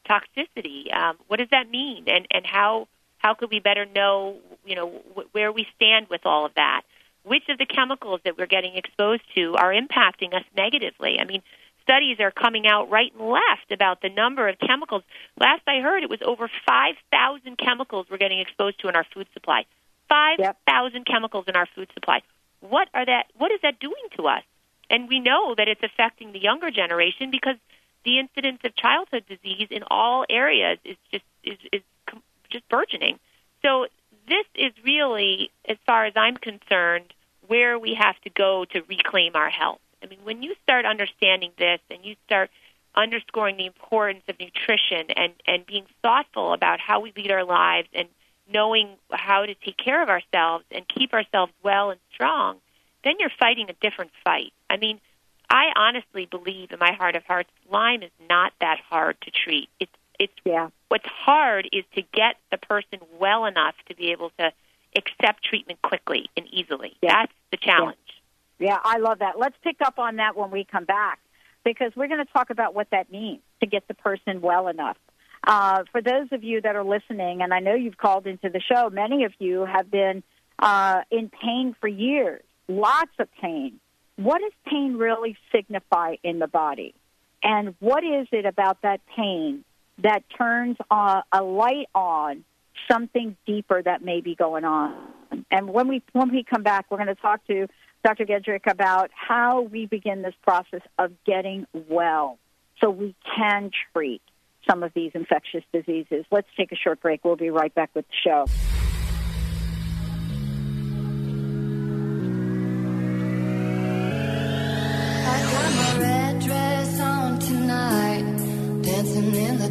[0.08, 0.92] toxicity.
[0.94, 2.04] Um, what does that mean?
[2.08, 2.88] And and how
[3.18, 6.82] how could we better know you know wh- where we stand with all of that?
[7.24, 11.18] Which of the chemicals that we're getting exposed to are impacting us negatively?
[11.20, 11.42] I mean,
[11.82, 15.02] studies are coming out right and left about the number of chemicals.
[15.38, 19.26] Last I heard, it was over 5,000 chemicals we're getting exposed to in our food
[19.32, 19.64] supply.
[20.08, 21.06] 5,000 yep.
[21.06, 22.22] chemicals in our food supply.
[22.60, 23.26] What are that?
[23.36, 24.42] What is that doing to us?
[24.90, 27.56] And we know that it's affecting the younger generation because
[28.04, 31.82] the incidence of childhood disease in all areas is just is, is
[32.50, 33.18] just burgeoning.
[33.62, 33.86] So
[34.28, 37.12] this is really, as far as I'm concerned,
[37.46, 39.80] where we have to go to reclaim our health.
[40.02, 42.50] I mean, when you start understanding this and you start
[42.94, 47.88] underscoring the importance of nutrition and, and being thoughtful about how we lead our lives
[47.94, 48.08] and
[48.52, 52.58] knowing how to take care of ourselves and keep ourselves well and strong,
[53.04, 54.52] then you're fighting a different fight.
[54.68, 55.00] I mean,
[55.48, 59.68] I honestly believe in my heart of hearts, Lyme is not that hard to treat.
[59.80, 60.68] It's it's yeah.
[60.88, 64.52] what's hard is to get the person well enough to be able to
[64.96, 66.96] accept treatment quickly and easily.
[67.02, 67.12] Yeah.
[67.12, 67.96] That's the challenge.
[68.06, 68.14] Yeah.
[68.62, 69.38] Yeah, I love that.
[69.38, 71.18] Let's pick up on that when we come back
[71.64, 74.96] because we're going to talk about what that means to get the person well enough.
[75.44, 78.60] Uh, for those of you that are listening, and I know you've called into the
[78.60, 80.22] show, many of you have been
[80.58, 83.80] uh, in pain for years, lots of pain.
[84.16, 86.94] What does pain really signify in the body?
[87.42, 89.64] And what is it about that pain
[89.98, 92.44] that turns a, a light on
[92.88, 94.94] something deeper that may be going on?
[95.50, 97.66] And when we when we come back, we're going to talk to
[98.04, 98.24] Dr.
[98.24, 102.38] Gedroic about how we begin this process of getting well
[102.80, 104.22] so we can treat
[104.68, 106.24] some of these infectious diseases.
[106.30, 107.24] Let's take a short break.
[107.24, 108.46] We'll be right back with the show.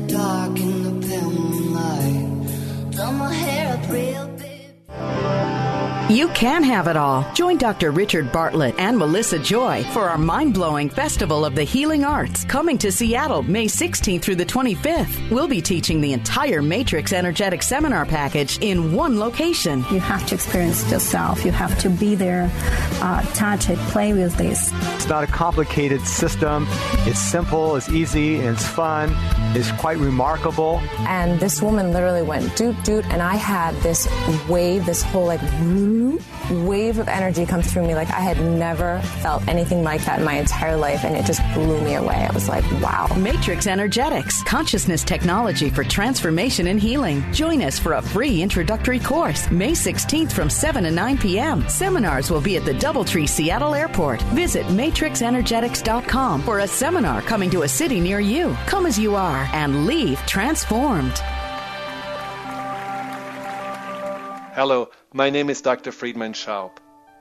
[0.07, 2.31] dark in the pale moonlight.
[3.13, 4.31] My hair up real
[6.11, 7.25] you can have it all.
[7.33, 7.91] Join Dr.
[7.91, 12.77] Richard Bartlett and Melissa Joy for our mind blowing Festival of the Healing Arts coming
[12.79, 15.29] to Seattle May 16th through the 25th.
[15.31, 19.85] We'll be teaching the entire Matrix Energetic Seminar package in one location.
[19.91, 22.49] You have to experience it yourself, you have to be there,
[23.01, 24.71] uh, touch it, play with this.
[24.95, 26.65] It's not a complicated system,
[27.07, 29.13] it's simple, it's easy, and it's fun.
[29.53, 30.79] It's quite remarkable.
[30.99, 34.07] And this woman literally went doot doot, and I had this
[34.47, 35.41] wave, this whole like
[36.65, 40.25] wave of energy come through me like I had never felt anything like that in
[40.25, 42.27] my entire life, and it just blew me away.
[42.29, 43.07] I was like, wow.
[43.17, 47.23] Matrix Energetics, consciousness technology for transformation and healing.
[47.33, 51.67] Join us for a free introductory course May 16th from 7 to 9 p.m.
[51.67, 54.21] Seminars will be at the Doubletree Seattle Airport.
[54.33, 58.55] Visit matrixenergetics.com for a seminar coming to a city near you.
[58.65, 61.21] Come as you are and leave transformed.
[64.53, 64.89] Hello.
[65.13, 65.91] My name is Dr.
[65.91, 66.71] Friedemann Schaub.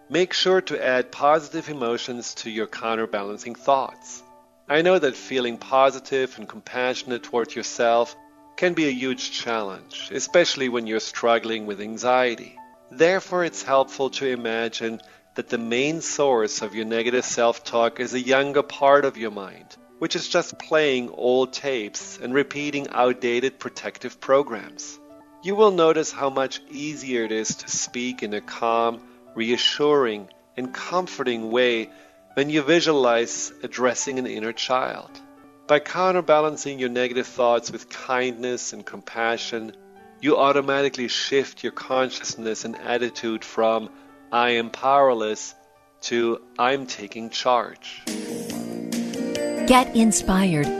[0.09, 4.24] Make sure to add positive emotions to your counterbalancing thoughts.
[4.68, 8.16] I know that feeling positive and compassionate toward yourself
[8.57, 12.59] can be a huge challenge, especially when you're struggling with anxiety.
[12.91, 15.01] Therefore, it's helpful to imagine
[15.37, 19.31] that the main source of your negative self talk is a younger part of your
[19.31, 24.99] mind, which is just playing old tapes and repeating outdated protective programs.
[25.43, 29.01] You will notice how much easier it is to speak in a calm,
[29.34, 31.88] reassuring, and comforting way
[32.34, 35.11] when you visualize addressing an inner child.
[35.66, 39.72] By counterbalancing your negative thoughts with kindness and compassion,
[40.20, 43.88] you automatically shift your consciousness and attitude from
[44.30, 45.55] I am powerless
[46.03, 48.03] to I'm taking charge.
[49.66, 50.80] Get inspired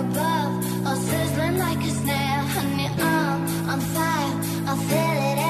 [0.00, 2.44] above, sizzling like a.
[2.54, 2.88] Honey,
[3.70, 4.34] I'm fire,
[4.66, 5.47] I feel it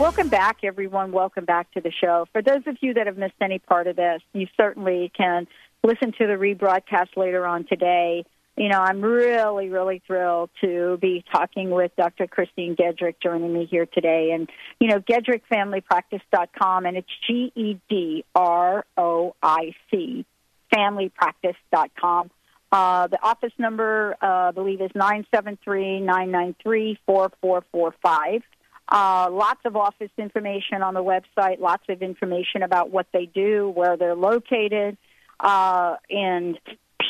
[0.00, 1.12] Welcome back, everyone.
[1.12, 2.24] Welcome back to the show.
[2.32, 5.46] For those of you that have missed any part of this, you certainly can
[5.84, 8.24] listen to the rebroadcast later on today.
[8.56, 12.26] You know, I'm really, really thrilled to be talking with Dr.
[12.26, 14.30] Kristine Gedroic joining me here today.
[14.32, 14.48] And,
[14.80, 20.24] you know, GedroicFamilyPractice.com, and it's G E D R O I C,
[20.72, 22.30] FamilyPractice.com.
[22.72, 28.42] Uh, the office number, uh, I believe, is 973 993 4445.
[28.90, 33.68] Uh, lots of office information on the website, lots of information about what they do,
[33.68, 34.96] where they're located,
[35.38, 36.58] uh, in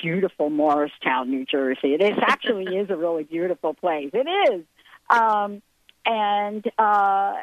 [0.03, 1.95] beautiful Morristown, New Jersey.
[1.95, 4.11] It is actually is a really beautiful place.
[4.12, 4.64] It is.
[5.09, 5.62] Um,
[6.07, 7.35] and uh,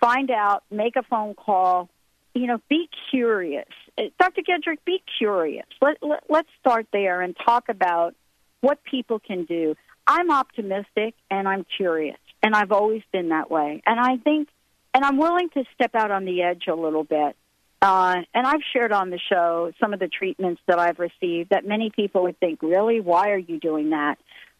[0.00, 1.88] find out, make a phone call.
[2.34, 3.68] You know, be curious.
[3.96, 4.42] Uh, Dr.
[4.42, 5.66] Gedroic, be curious.
[5.80, 8.14] Let, let, let's start there and talk about
[8.60, 9.76] what people can do.
[10.06, 13.82] I'm optimistic and I'm curious, and I've always been that way.
[13.86, 14.48] And I think,
[14.92, 17.36] and I'm willing to step out on the edge a little bit.
[17.80, 21.66] Uh, and I've shared on the show some of the treatments that I've received that
[21.66, 24.18] many people would think, really, why are you doing that?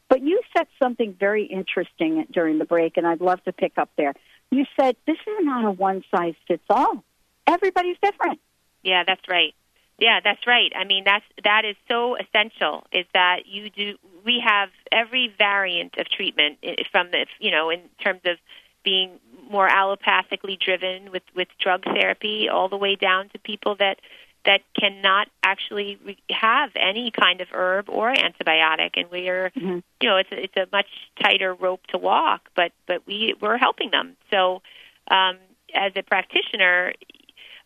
[0.09, 3.91] But you said something very interesting during the break, and I'd love to pick up
[3.97, 4.15] there.
[4.51, 7.05] You said, this is not a one size fits all.
[7.47, 8.41] Everybody's different.
[8.83, 9.55] Yeah, that's right.
[9.99, 10.73] Yeah, that's right.
[10.75, 12.85] I mean, that's that is so essential.
[12.93, 13.97] Is that you do?
[14.25, 16.59] We have every variant of treatment
[16.91, 18.39] from the you know in terms of
[18.85, 19.21] being
[19.51, 24.01] more allopathically driven with with drug therapy, all the way down to people that
[24.45, 29.83] that cannot actually re- have any kind of herb or antibiotic, and we are you
[30.03, 30.89] know it's a, it's a much
[31.23, 34.17] tighter rope to walk, but but we we're helping them.
[34.31, 34.61] So
[35.09, 35.39] um,
[35.73, 36.93] as a practitioner,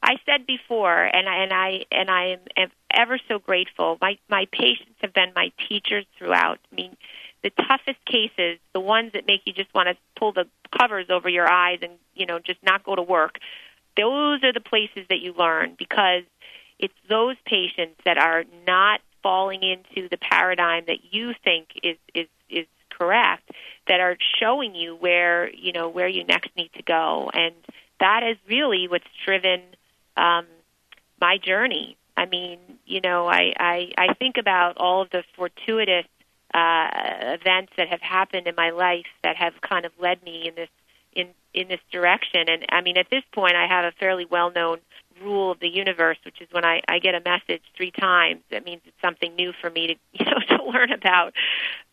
[0.02, 3.98] I said before, and I and I and I am, ever so grateful.
[4.00, 6.58] My my patients have been my teachers throughout.
[6.72, 6.96] I mean,
[7.42, 10.46] the toughest cases, the ones that make you just want to pull the
[10.76, 13.38] covers over your eyes and you know just not go to work.
[13.96, 16.22] Those are the places that you learn because
[16.78, 22.28] it's those patients that are not falling into the paradigm that you think is is
[22.48, 23.50] is correct
[23.86, 27.54] that are showing you where you know where you next need to go and
[28.00, 29.60] that is really what's driven
[30.18, 30.46] um,
[31.20, 31.96] my journey.
[32.16, 36.06] I mean, you know, I, I, I think about all of the fortuitous
[36.52, 36.88] uh,
[37.40, 40.68] events that have happened in my life that have kind of led me in this
[41.12, 42.48] in in this direction.
[42.48, 44.78] And I mean, at this point, I have a fairly well known
[45.22, 48.64] rule of the universe, which is when I, I get a message three times, that
[48.64, 51.34] means it's something new for me to you know to learn about.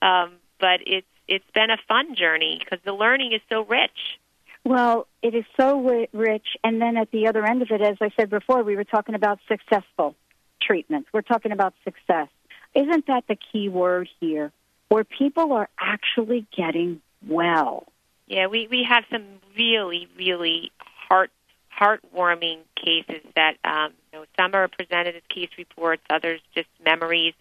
[0.02, 4.20] Um, but it's it's been a fun journey because the learning is so rich.
[4.66, 6.48] Well, it is so rich.
[6.64, 9.14] And then at the other end of it, as I said before, we were talking
[9.14, 10.16] about successful
[10.60, 11.10] treatments.
[11.14, 12.28] We're talking about success.
[12.74, 14.52] Isn't that the key word here?
[14.90, 17.88] Where people are actually getting well.
[18.28, 19.24] Yeah, we we have some
[19.56, 20.72] really really
[21.08, 21.32] heart
[21.80, 27.34] heartwarming cases that um, you know some are presented as case reports, others just memories.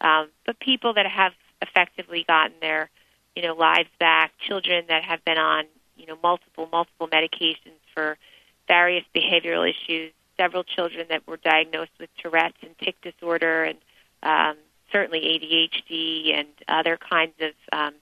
[0.00, 2.90] Um, but people that have effectively gotten their
[3.36, 5.64] you know lives back, children that have been on
[6.00, 8.16] you know multiple multiple medications for
[8.66, 13.78] various behavioral issues, several children that were diagnosed with Tourette's and tic disorder, and
[14.22, 14.56] um,
[14.92, 17.94] certainly ADHD and other kinds of um,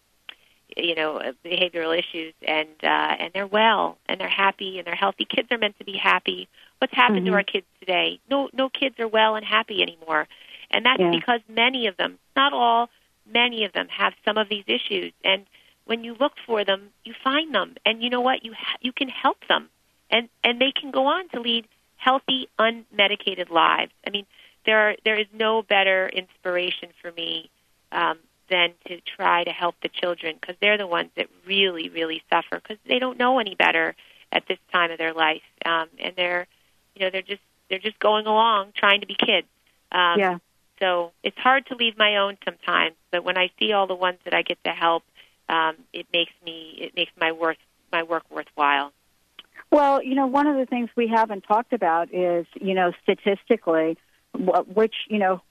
[0.76, 5.24] you know behavioral issues, and uh, and they're well and they're happy and they're healthy.
[5.24, 6.48] Kids are meant to be happy.
[6.78, 7.36] What's happened to Mhm.
[7.36, 8.20] our kids today?
[8.30, 10.28] No, no kids are well and happy anymore,
[10.70, 11.10] and that's Yeah.
[11.10, 12.88] because many of them, not all,
[13.26, 15.12] many of them have some of these issues.
[15.24, 15.46] And
[15.88, 18.44] when you look for them, you find them, and you know what?
[18.44, 19.68] You ha- you can help them,
[20.10, 21.66] and and they can go on to lead
[21.96, 23.92] healthy, unmedicated lives.
[24.06, 24.26] I mean,
[24.66, 27.50] there are, there is no better inspiration for me
[27.90, 28.18] um,
[28.50, 32.60] than to try to help the children because they're the ones that really, really suffer
[32.60, 33.96] because they don't know any better
[34.30, 36.46] at this time of their life, um, and they're,
[36.94, 39.48] you know, they're just they're just going along trying to be kids.
[39.90, 40.38] Um, Yeah.
[40.80, 44.18] So it's hard to leave my own sometimes, but when I see all the ones
[44.24, 45.02] that I get to help,
[45.48, 47.58] um, it makes me it makes my worth
[47.92, 48.92] my work worthwhile.
[49.70, 53.98] Well, you know, one of the things we haven't talked about is, you know, statistically,
[54.34, 55.42] which, you know,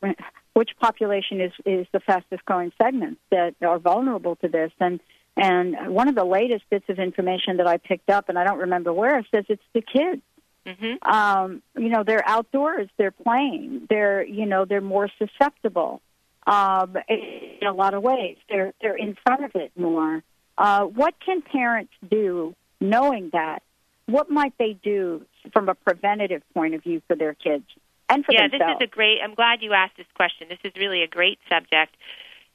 [0.54, 5.00] which population is is the fastest growing segments that are vulnerable to this and
[5.40, 8.58] and one of the latest bits of information that I picked up, and I don't
[8.58, 10.24] remember where, says it's the kids.
[10.66, 11.08] Mm-hmm.
[11.08, 16.02] Um, you know, they're outdoors, they're playing, they're you know they're more susceptible
[16.48, 18.38] um, in a lot of ways.
[18.50, 20.24] They're they're in front of it more.
[20.58, 23.62] Uh, what can parents do, knowing that?
[24.08, 27.66] What might they do from a preventative point of view for their kids
[28.10, 28.62] and for yeah, themselves?
[28.62, 29.18] Yeah, this is a great.
[29.22, 30.48] I'm glad you asked this question.
[30.50, 31.96] This is really a great subject.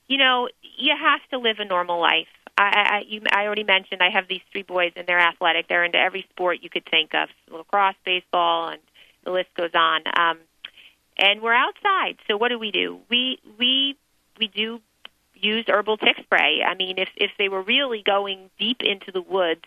[0.08, 2.26] You know, you have to live a normal life.
[2.58, 5.68] I, I, you, I already mentioned I have these three boys, and they're athletic.
[5.68, 8.80] They're into every sport you could think of: lacrosse, baseball, and
[9.24, 10.02] the list goes on.
[10.16, 10.38] Um,
[11.22, 12.98] and we're outside, so what do we do?
[13.08, 13.96] We we
[14.38, 14.80] we do
[15.34, 16.62] use herbal tick spray.
[16.66, 19.62] I mean, if if they were really going deep into the woods,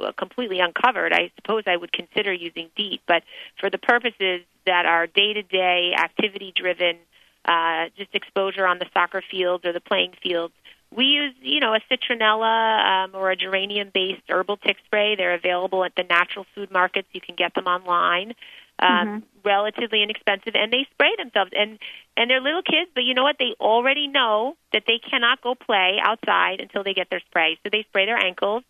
[0.00, 3.02] uh, completely uncovered, I suppose I would consider using DEET.
[3.06, 3.22] But
[3.60, 6.96] for the purposes that are day to day, activity driven,
[7.44, 10.54] uh, just exposure on the soccer fields or the playing fields,
[10.90, 15.16] we use, you know, a citronella um, or a geranium-based herbal tick spray.
[15.16, 17.08] They're available at the natural food markets.
[17.12, 18.34] You can get them online,
[18.80, 19.24] um, Mm-hmm.
[19.44, 21.52] relatively inexpensive, and they spray themselves.
[21.56, 21.78] And
[22.16, 23.36] and they're little kids, but you know what?
[23.38, 27.58] They already know that they cannot go play outside until they get their spray.
[27.62, 28.62] So they spray their ankles,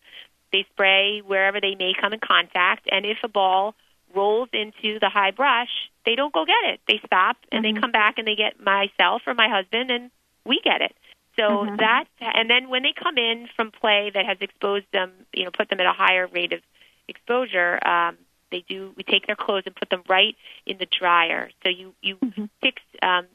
[0.52, 3.74] they spray wherever they may come in contact, and if a ball
[4.14, 6.80] rolls into the high brush, they don't go get it.
[6.86, 10.10] They stop and they come back and they get myself or my husband, and
[10.46, 10.94] we get it.
[11.36, 11.78] So Mhm.
[11.78, 15.50] that, and then when they come in from play that has exposed them, you know,
[15.50, 16.60] put them at a higher rate of
[17.08, 18.16] exposure, um,
[18.54, 18.92] they do.
[18.96, 21.50] We take their clothes and put them right in the dryer.
[21.64, 22.18] So you you
[22.62, 23.26] fix um,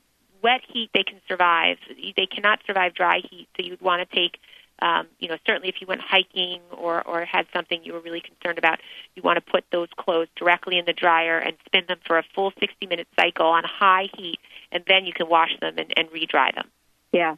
[0.42, 0.90] wet heat.
[0.94, 1.78] They can survive.
[2.16, 3.48] They cannot survive dry heat.
[3.58, 4.40] So you'd want to take.
[4.82, 8.22] Um, you know, certainly if you went hiking or, or had something you were really
[8.22, 8.80] concerned about,
[9.14, 12.24] you want to put those clothes directly in the dryer and spin them for a
[12.34, 14.40] full 60 minute cycle on high heat,
[14.72, 16.70] and then you can wash them and, and re-dry them.
[17.12, 17.36] Yeah,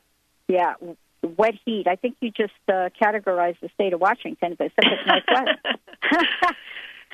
[0.47, 0.75] yeah.
[1.35, 1.87] Wet heat.
[1.87, 5.21] I think you just uh, categorized the state of Washington as such a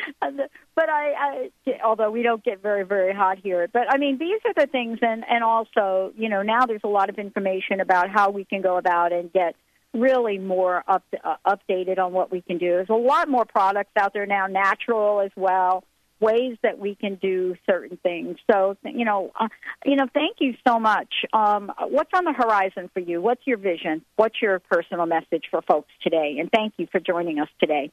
[0.22, 0.48] weather.
[0.76, 4.40] but I, I, although we don't get very, very hot here, but I mean, these
[4.46, 8.10] are the things, and and also, you know, now there's a lot of information about
[8.10, 9.56] how we can go about and get
[9.94, 12.68] really more up uh, updated on what we can do.
[12.68, 15.84] There's a lot more products out there now, natural as well,
[16.20, 18.38] ways that we can do certain things.
[18.52, 19.48] So, you know, uh,
[19.86, 21.14] you know, thank you so much.
[21.34, 23.22] Um, what's on the horizon for you?
[23.22, 24.04] What's your vision?
[24.16, 26.38] What's your personal message for folks today?
[26.40, 27.92] And thank you for joining us today.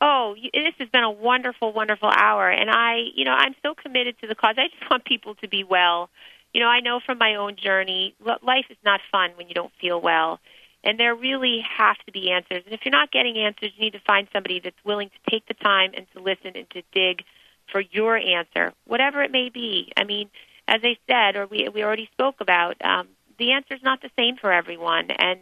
[0.00, 4.18] Oh, this has been a wonderful, wonderful hour, and I, you know, I'm so committed
[4.20, 4.54] to the cause.
[4.56, 6.08] I just want people to be well.
[6.54, 9.72] You know, I know from my own journey, life is not fun when you don't
[9.80, 10.40] feel well,
[10.82, 12.62] and there really have to be answers.
[12.64, 15.46] And if you're not getting answers, you need to find somebody that's willing to take
[15.46, 17.22] the time and to listen and to dig
[17.70, 19.92] for your answer, whatever it may be.
[19.96, 20.30] I mean,
[20.66, 24.10] as I said, or we we already spoke about, um, the answer is not the
[24.16, 25.40] same for everyone, and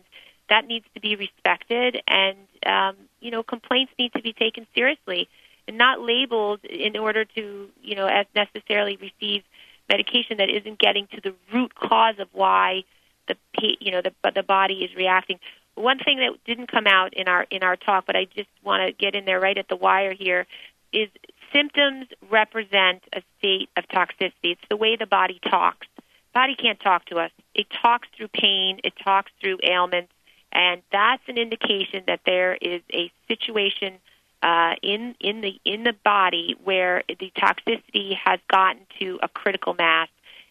[0.48, 2.02] that needs to be respected.
[2.06, 5.28] And um, you know, complaints need to be taken seriously
[5.66, 9.42] and not labeled in order to you know as necessarily receive
[9.88, 12.82] medication that isn't getting to the root cause of why
[13.28, 13.36] the
[13.80, 15.38] you know the the body is reacting.
[15.74, 18.86] One thing that didn't come out in our in our talk, but I just want
[18.86, 20.46] to get in there right at the wire here,
[20.92, 21.08] is
[21.52, 24.52] symptoms represent a state of toxicity.
[24.52, 25.86] It's the way the body talks.
[26.34, 27.30] Body can't talk to us.
[27.54, 28.80] It talks through pain.
[28.84, 30.12] It talks through ailments,
[30.58, 33.94] and that's an indication that there is a situation
[34.42, 39.74] uh, in in the in the body where the toxicity has gotten to a critical
[39.74, 40.08] mass.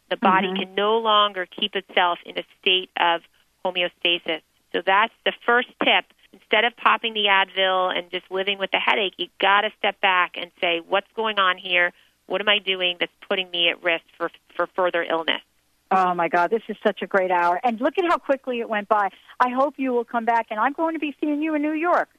[0.09, 0.57] The body Mhm.
[0.59, 3.21] can no longer keep itself in a state of
[3.65, 4.41] homeostasis.
[4.71, 6.05] So that's the first tip.
[6.31, 9.99] Instead of popping the Advil and just living with the headache, you got to step
[9.99, 11.91] back and say, "What's going on here?
[12.27, 15.41] What am I doing that's putting me at risk for for further illness?"
[15.89, 17.59] Oh my God, this is such a great hour.
[17.63, 19.09] And look at how quickly it went by.
[19.39, 21.73] I hope you will come back, and I'm going to be seeing you in New
[21.73, 22.09] York.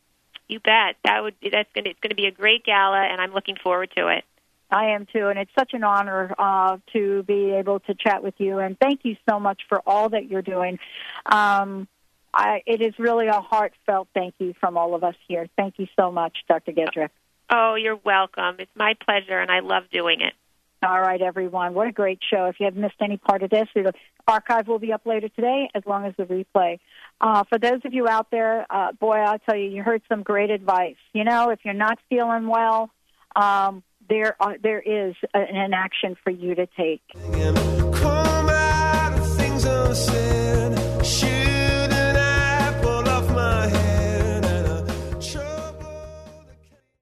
[0.48, 0.96] You bet.
[1.04, 3.56] That would that's going to it's going to be a great gala, and I'm looking
[3.62, 4.24] forward to it.
[4.70, 8.34] I am too, and it's such an honor uh, to be able to chat with
[8.38, 8.58] you.
[8.58, 10.78] And thank you so much for all that you're doing.
[11.24, 11.88] Um,
[12.34, 15.48] I, it is really a heartfelt thank you from all of us here.
[15.56, 16.72] Thank you so much, Dr.
[16.72, 17.08] Gedroic.
[17.50, 18.56] Oh, you're welcome.
[18.58, 20.34] It's my pleasure, and I love doing it.
[20.80, 21.74] All right, everyone.
[21.74, 22.46] What a great show.
[22.46, 23.92] If you have missed any part of this, the
[24.28, 26.78] archive will be up later today as long as the replay.
[27.20, 30.22] Uh, for those of you out there, uh, boy, I'll tell you, you heard some
[30.22, 30.96] great advice.
[31.12, 32.90] You know, if you're not feeling well,
[33.34, 37.02] um, there, are, there is an action for you to take.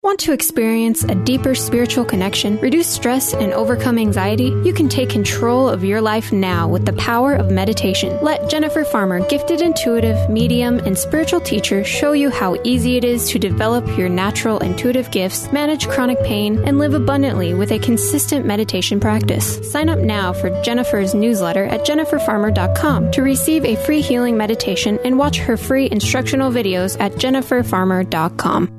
[0.07, 4.55] Want to experience a deeper spiritual connection, reduce stress, and overcome anxiety?
[4.65, 8.17] You can take control of your life now with the power of meditation.
[8.23, 13.29] Let Jennifer Farmer, gifted intuitive, medium, and spiritual teacher, show you how easy it is
[13.31, 18.47] to develop your natural intuitive gifts, manage chronic pain, and live abundantly with a consistent
[18.47, 19.59] meditation practice.
[19.69, 25.19] Sign up now for Jennifer's newsletter at jenniferfarmer.com to receive a free healing meditation and
[25.19, 28.76] watch her free instructional videos at jenniferfarmer.com.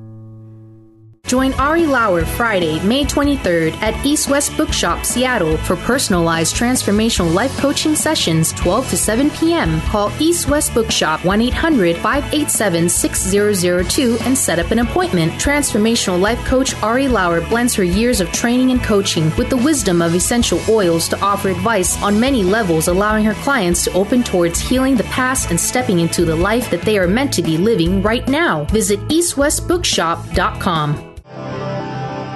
[1.27, 7.51] Join Ari Lauer Friday, May 23rd at East West Bookshop, Seattle for personalized transformational life
[7.57, 9.81] coaching sessions 12 to 7 p.m.
[9.81, 15.33] Call East West Bookshop 1 800 587 6002 and set up an appointment.
[15.33, 20.01] Transformational life coach Ari Lauer blends her years of training and coaching with the wisdom
[20.01, 24.61] of essential oils to offer advice on many levels, allowing her clients to open towards
[24.61, 28.01] healing the past and stepping into the life that they are meant to be living
[28.01, 28.63] right now.
[28.65, 31.16] Visit eastwestbookshop.com.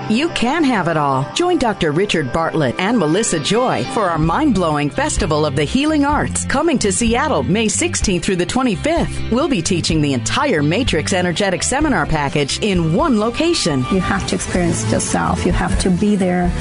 [0.09, 1.25] You can have it all.
[1.33, 1.91] Join Dr.
[1.91, 6.77] Richard Bartlett and Melissa Joy for our mind blowing Festival of the Healing Arts coming
[6.79, 9.31] to Seattle May 16th through the 25th.
[9.31, 13.85] We'll be teaching the entire Matrix Energetic Seminar package in one location.
[13.91, 15.45] You have to experience it yourself.
[15.45, 16.51] You have to be there,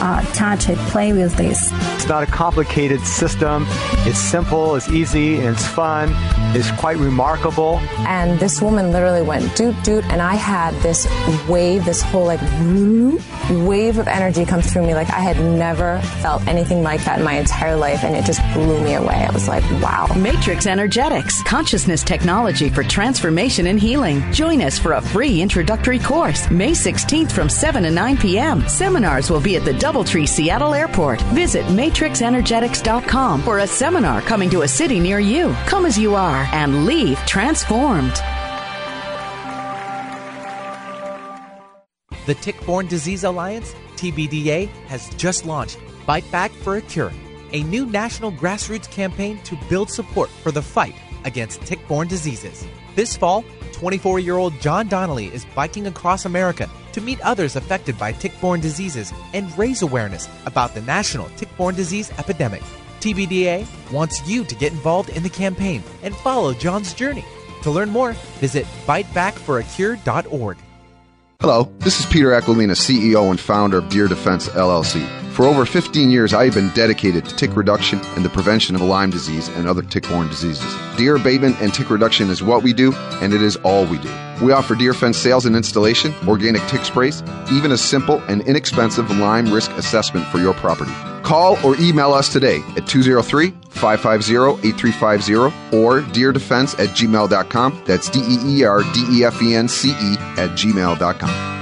[0.00, 1.70] uh, touch it, play with this.
[1.94, 3.64] It's not a complicated system.
[4.06, 6.10] It's simple, it's easy, and it's fun.
[6.56, 7.78] It's quite remarkable.
[8.06, 11.08] And this woman literally went doot doot, and I had this
[11.48, 12.40] wave, this whole like
[13.66, 14.94] wave of energy comes through me.
[14.94, 18.40] Like I had never felt anything like that in my entire life, and it just
[18.52, 19.26] blew me away.
[19.28, 20.06] I was like, wow.
[20.16, 24.32] Matrix Energetics, consciousness technology for transformation and healing.
[24.32, 28.66] Join us for a free introductory course May 16th from 7 to 9 p.m.
[28.68, 31.20] Seminars will be at the Doubletree Seattle Airport.
[31.32, 35.52] Visit matrixenergetics.com for a seminar coming to a city near you.
[35.66, 38.20] Come as you are and leave transformed.
[42.26, 47.12] The Tick-Borne Disease Alliance, TBDA, has just launched Bite Back for a Cure,
[47.52, 50.94] a new national grassroots campaign to build support for the fight
[51.24, 52.66] against tick-borne diseases.
[52.94, 53.42] This fall,
[53.72, 59.56] 24-year-old John Donnelly is biking across America to meet others affected by tick-borne diseases and
[59.56, 62.62] raise awareness about the national tick-borne disease epidemic.
[63.00, 67.24] TBDA wants you to get involved in the campaign and follow John's journey.
[67.62, 70.58] To learn more, visit bitebackforacure.org.
[71.40, 75.02] Hello, this is Peter Aquilina, CEO and founder of Deer Defense LLC.
[75.30, 78.82] For over 15 years, I have been dedicated to tick reduction and the prevention of
[78.82, 80.76] Lyme disease and other tick-borne diseases.
[80.98, 84.14] Deer abatement and tick reduction is what we do, and it is all we do.
[84.42, 89.10] We offer deer fence sales and installation, organic tick sprays, even a simple and inexpensive
[89.10, 90.92] Lyme risk assessment for your property.
[91.30, 95.34] Call or email us today at 203 550 8350
[95.78, 97.82] or deerdefense at gmail.com.
[97.86, 101.59] That's D E E R D E F E N C E at gmail.com.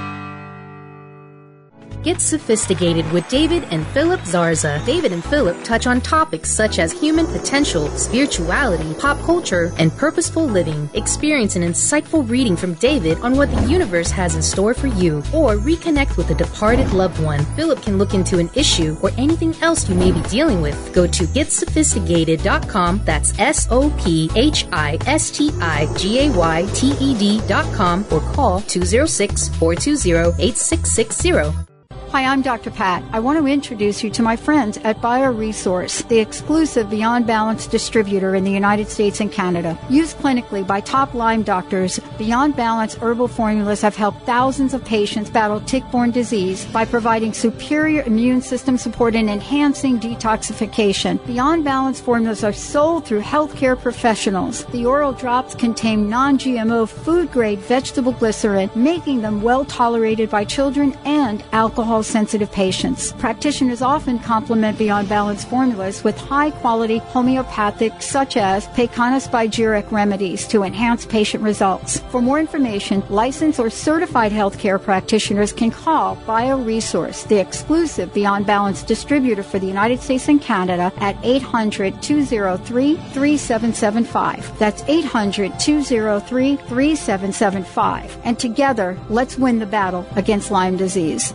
[2.01, 4.83] Get sophisticated with David and Philip Zarza.
[4.85, 10.45] David and Philip touch on topics such as human potential, spirituality, pop culture, and purposeful
[10.45, 10.89] living.
[10.93, 15.17] Experience an insightful reading from David on what the universe has in store for you,
[15.33, 17.43] or reconnect with a departed loved one.
[17.57, 20.93] Philip can look into an issue or anything else you may be dealing with.
[20.93, 23.01] Go to getsophisticated.com.
[23.03, 28.05] That's S O P H I S T I G A Y T E D.com
[28.09, 31.68] or call 206 420 8660.
[32.11, 32.71] Hi, I'm Dr.
[32.71, 33.03] Pat.
[33.11, 38.33] I want to introduce you to my friends at BioResource, the exclusive Beyond Balance distributor
[38.33, 39.77] in the United States and Canada.
[39.91, 45.29] Used clinically by top Lyme doctors, Beyond Balance herbal formulas have helped thousands of patients
[45.29, 51.23] battle tick-borne disease by providing superior immune system support and enhancing detoxification.
[51.27, 54.65] Beyond Balance formulas are sold through healthcare professionals.
[54.65, 61.43] The oral drops contain non-GMO food-grade vegetable glycerin, making them well tolerated by children and
[61.51, 63.11] alcohol sensitive patients.
[63.13, 70.47] Practitioners often complement Beyond Balance formulas with high quality homeopathic, such as Pekana spagyric remedies
[70.47, 71.99] to enhance patient results.
[72.11, 78.83] For more information, licensed or certified healthcare practitioners can call BioResource, the exclusive Beyond Balance
[78.83, 84.59] distributor for the United States and Canada, at 800 203 3775.
[84.59, 88.17] That's 800 203 3775.
[88.23, 91.33] And together, let's win the battle against Lyme disease.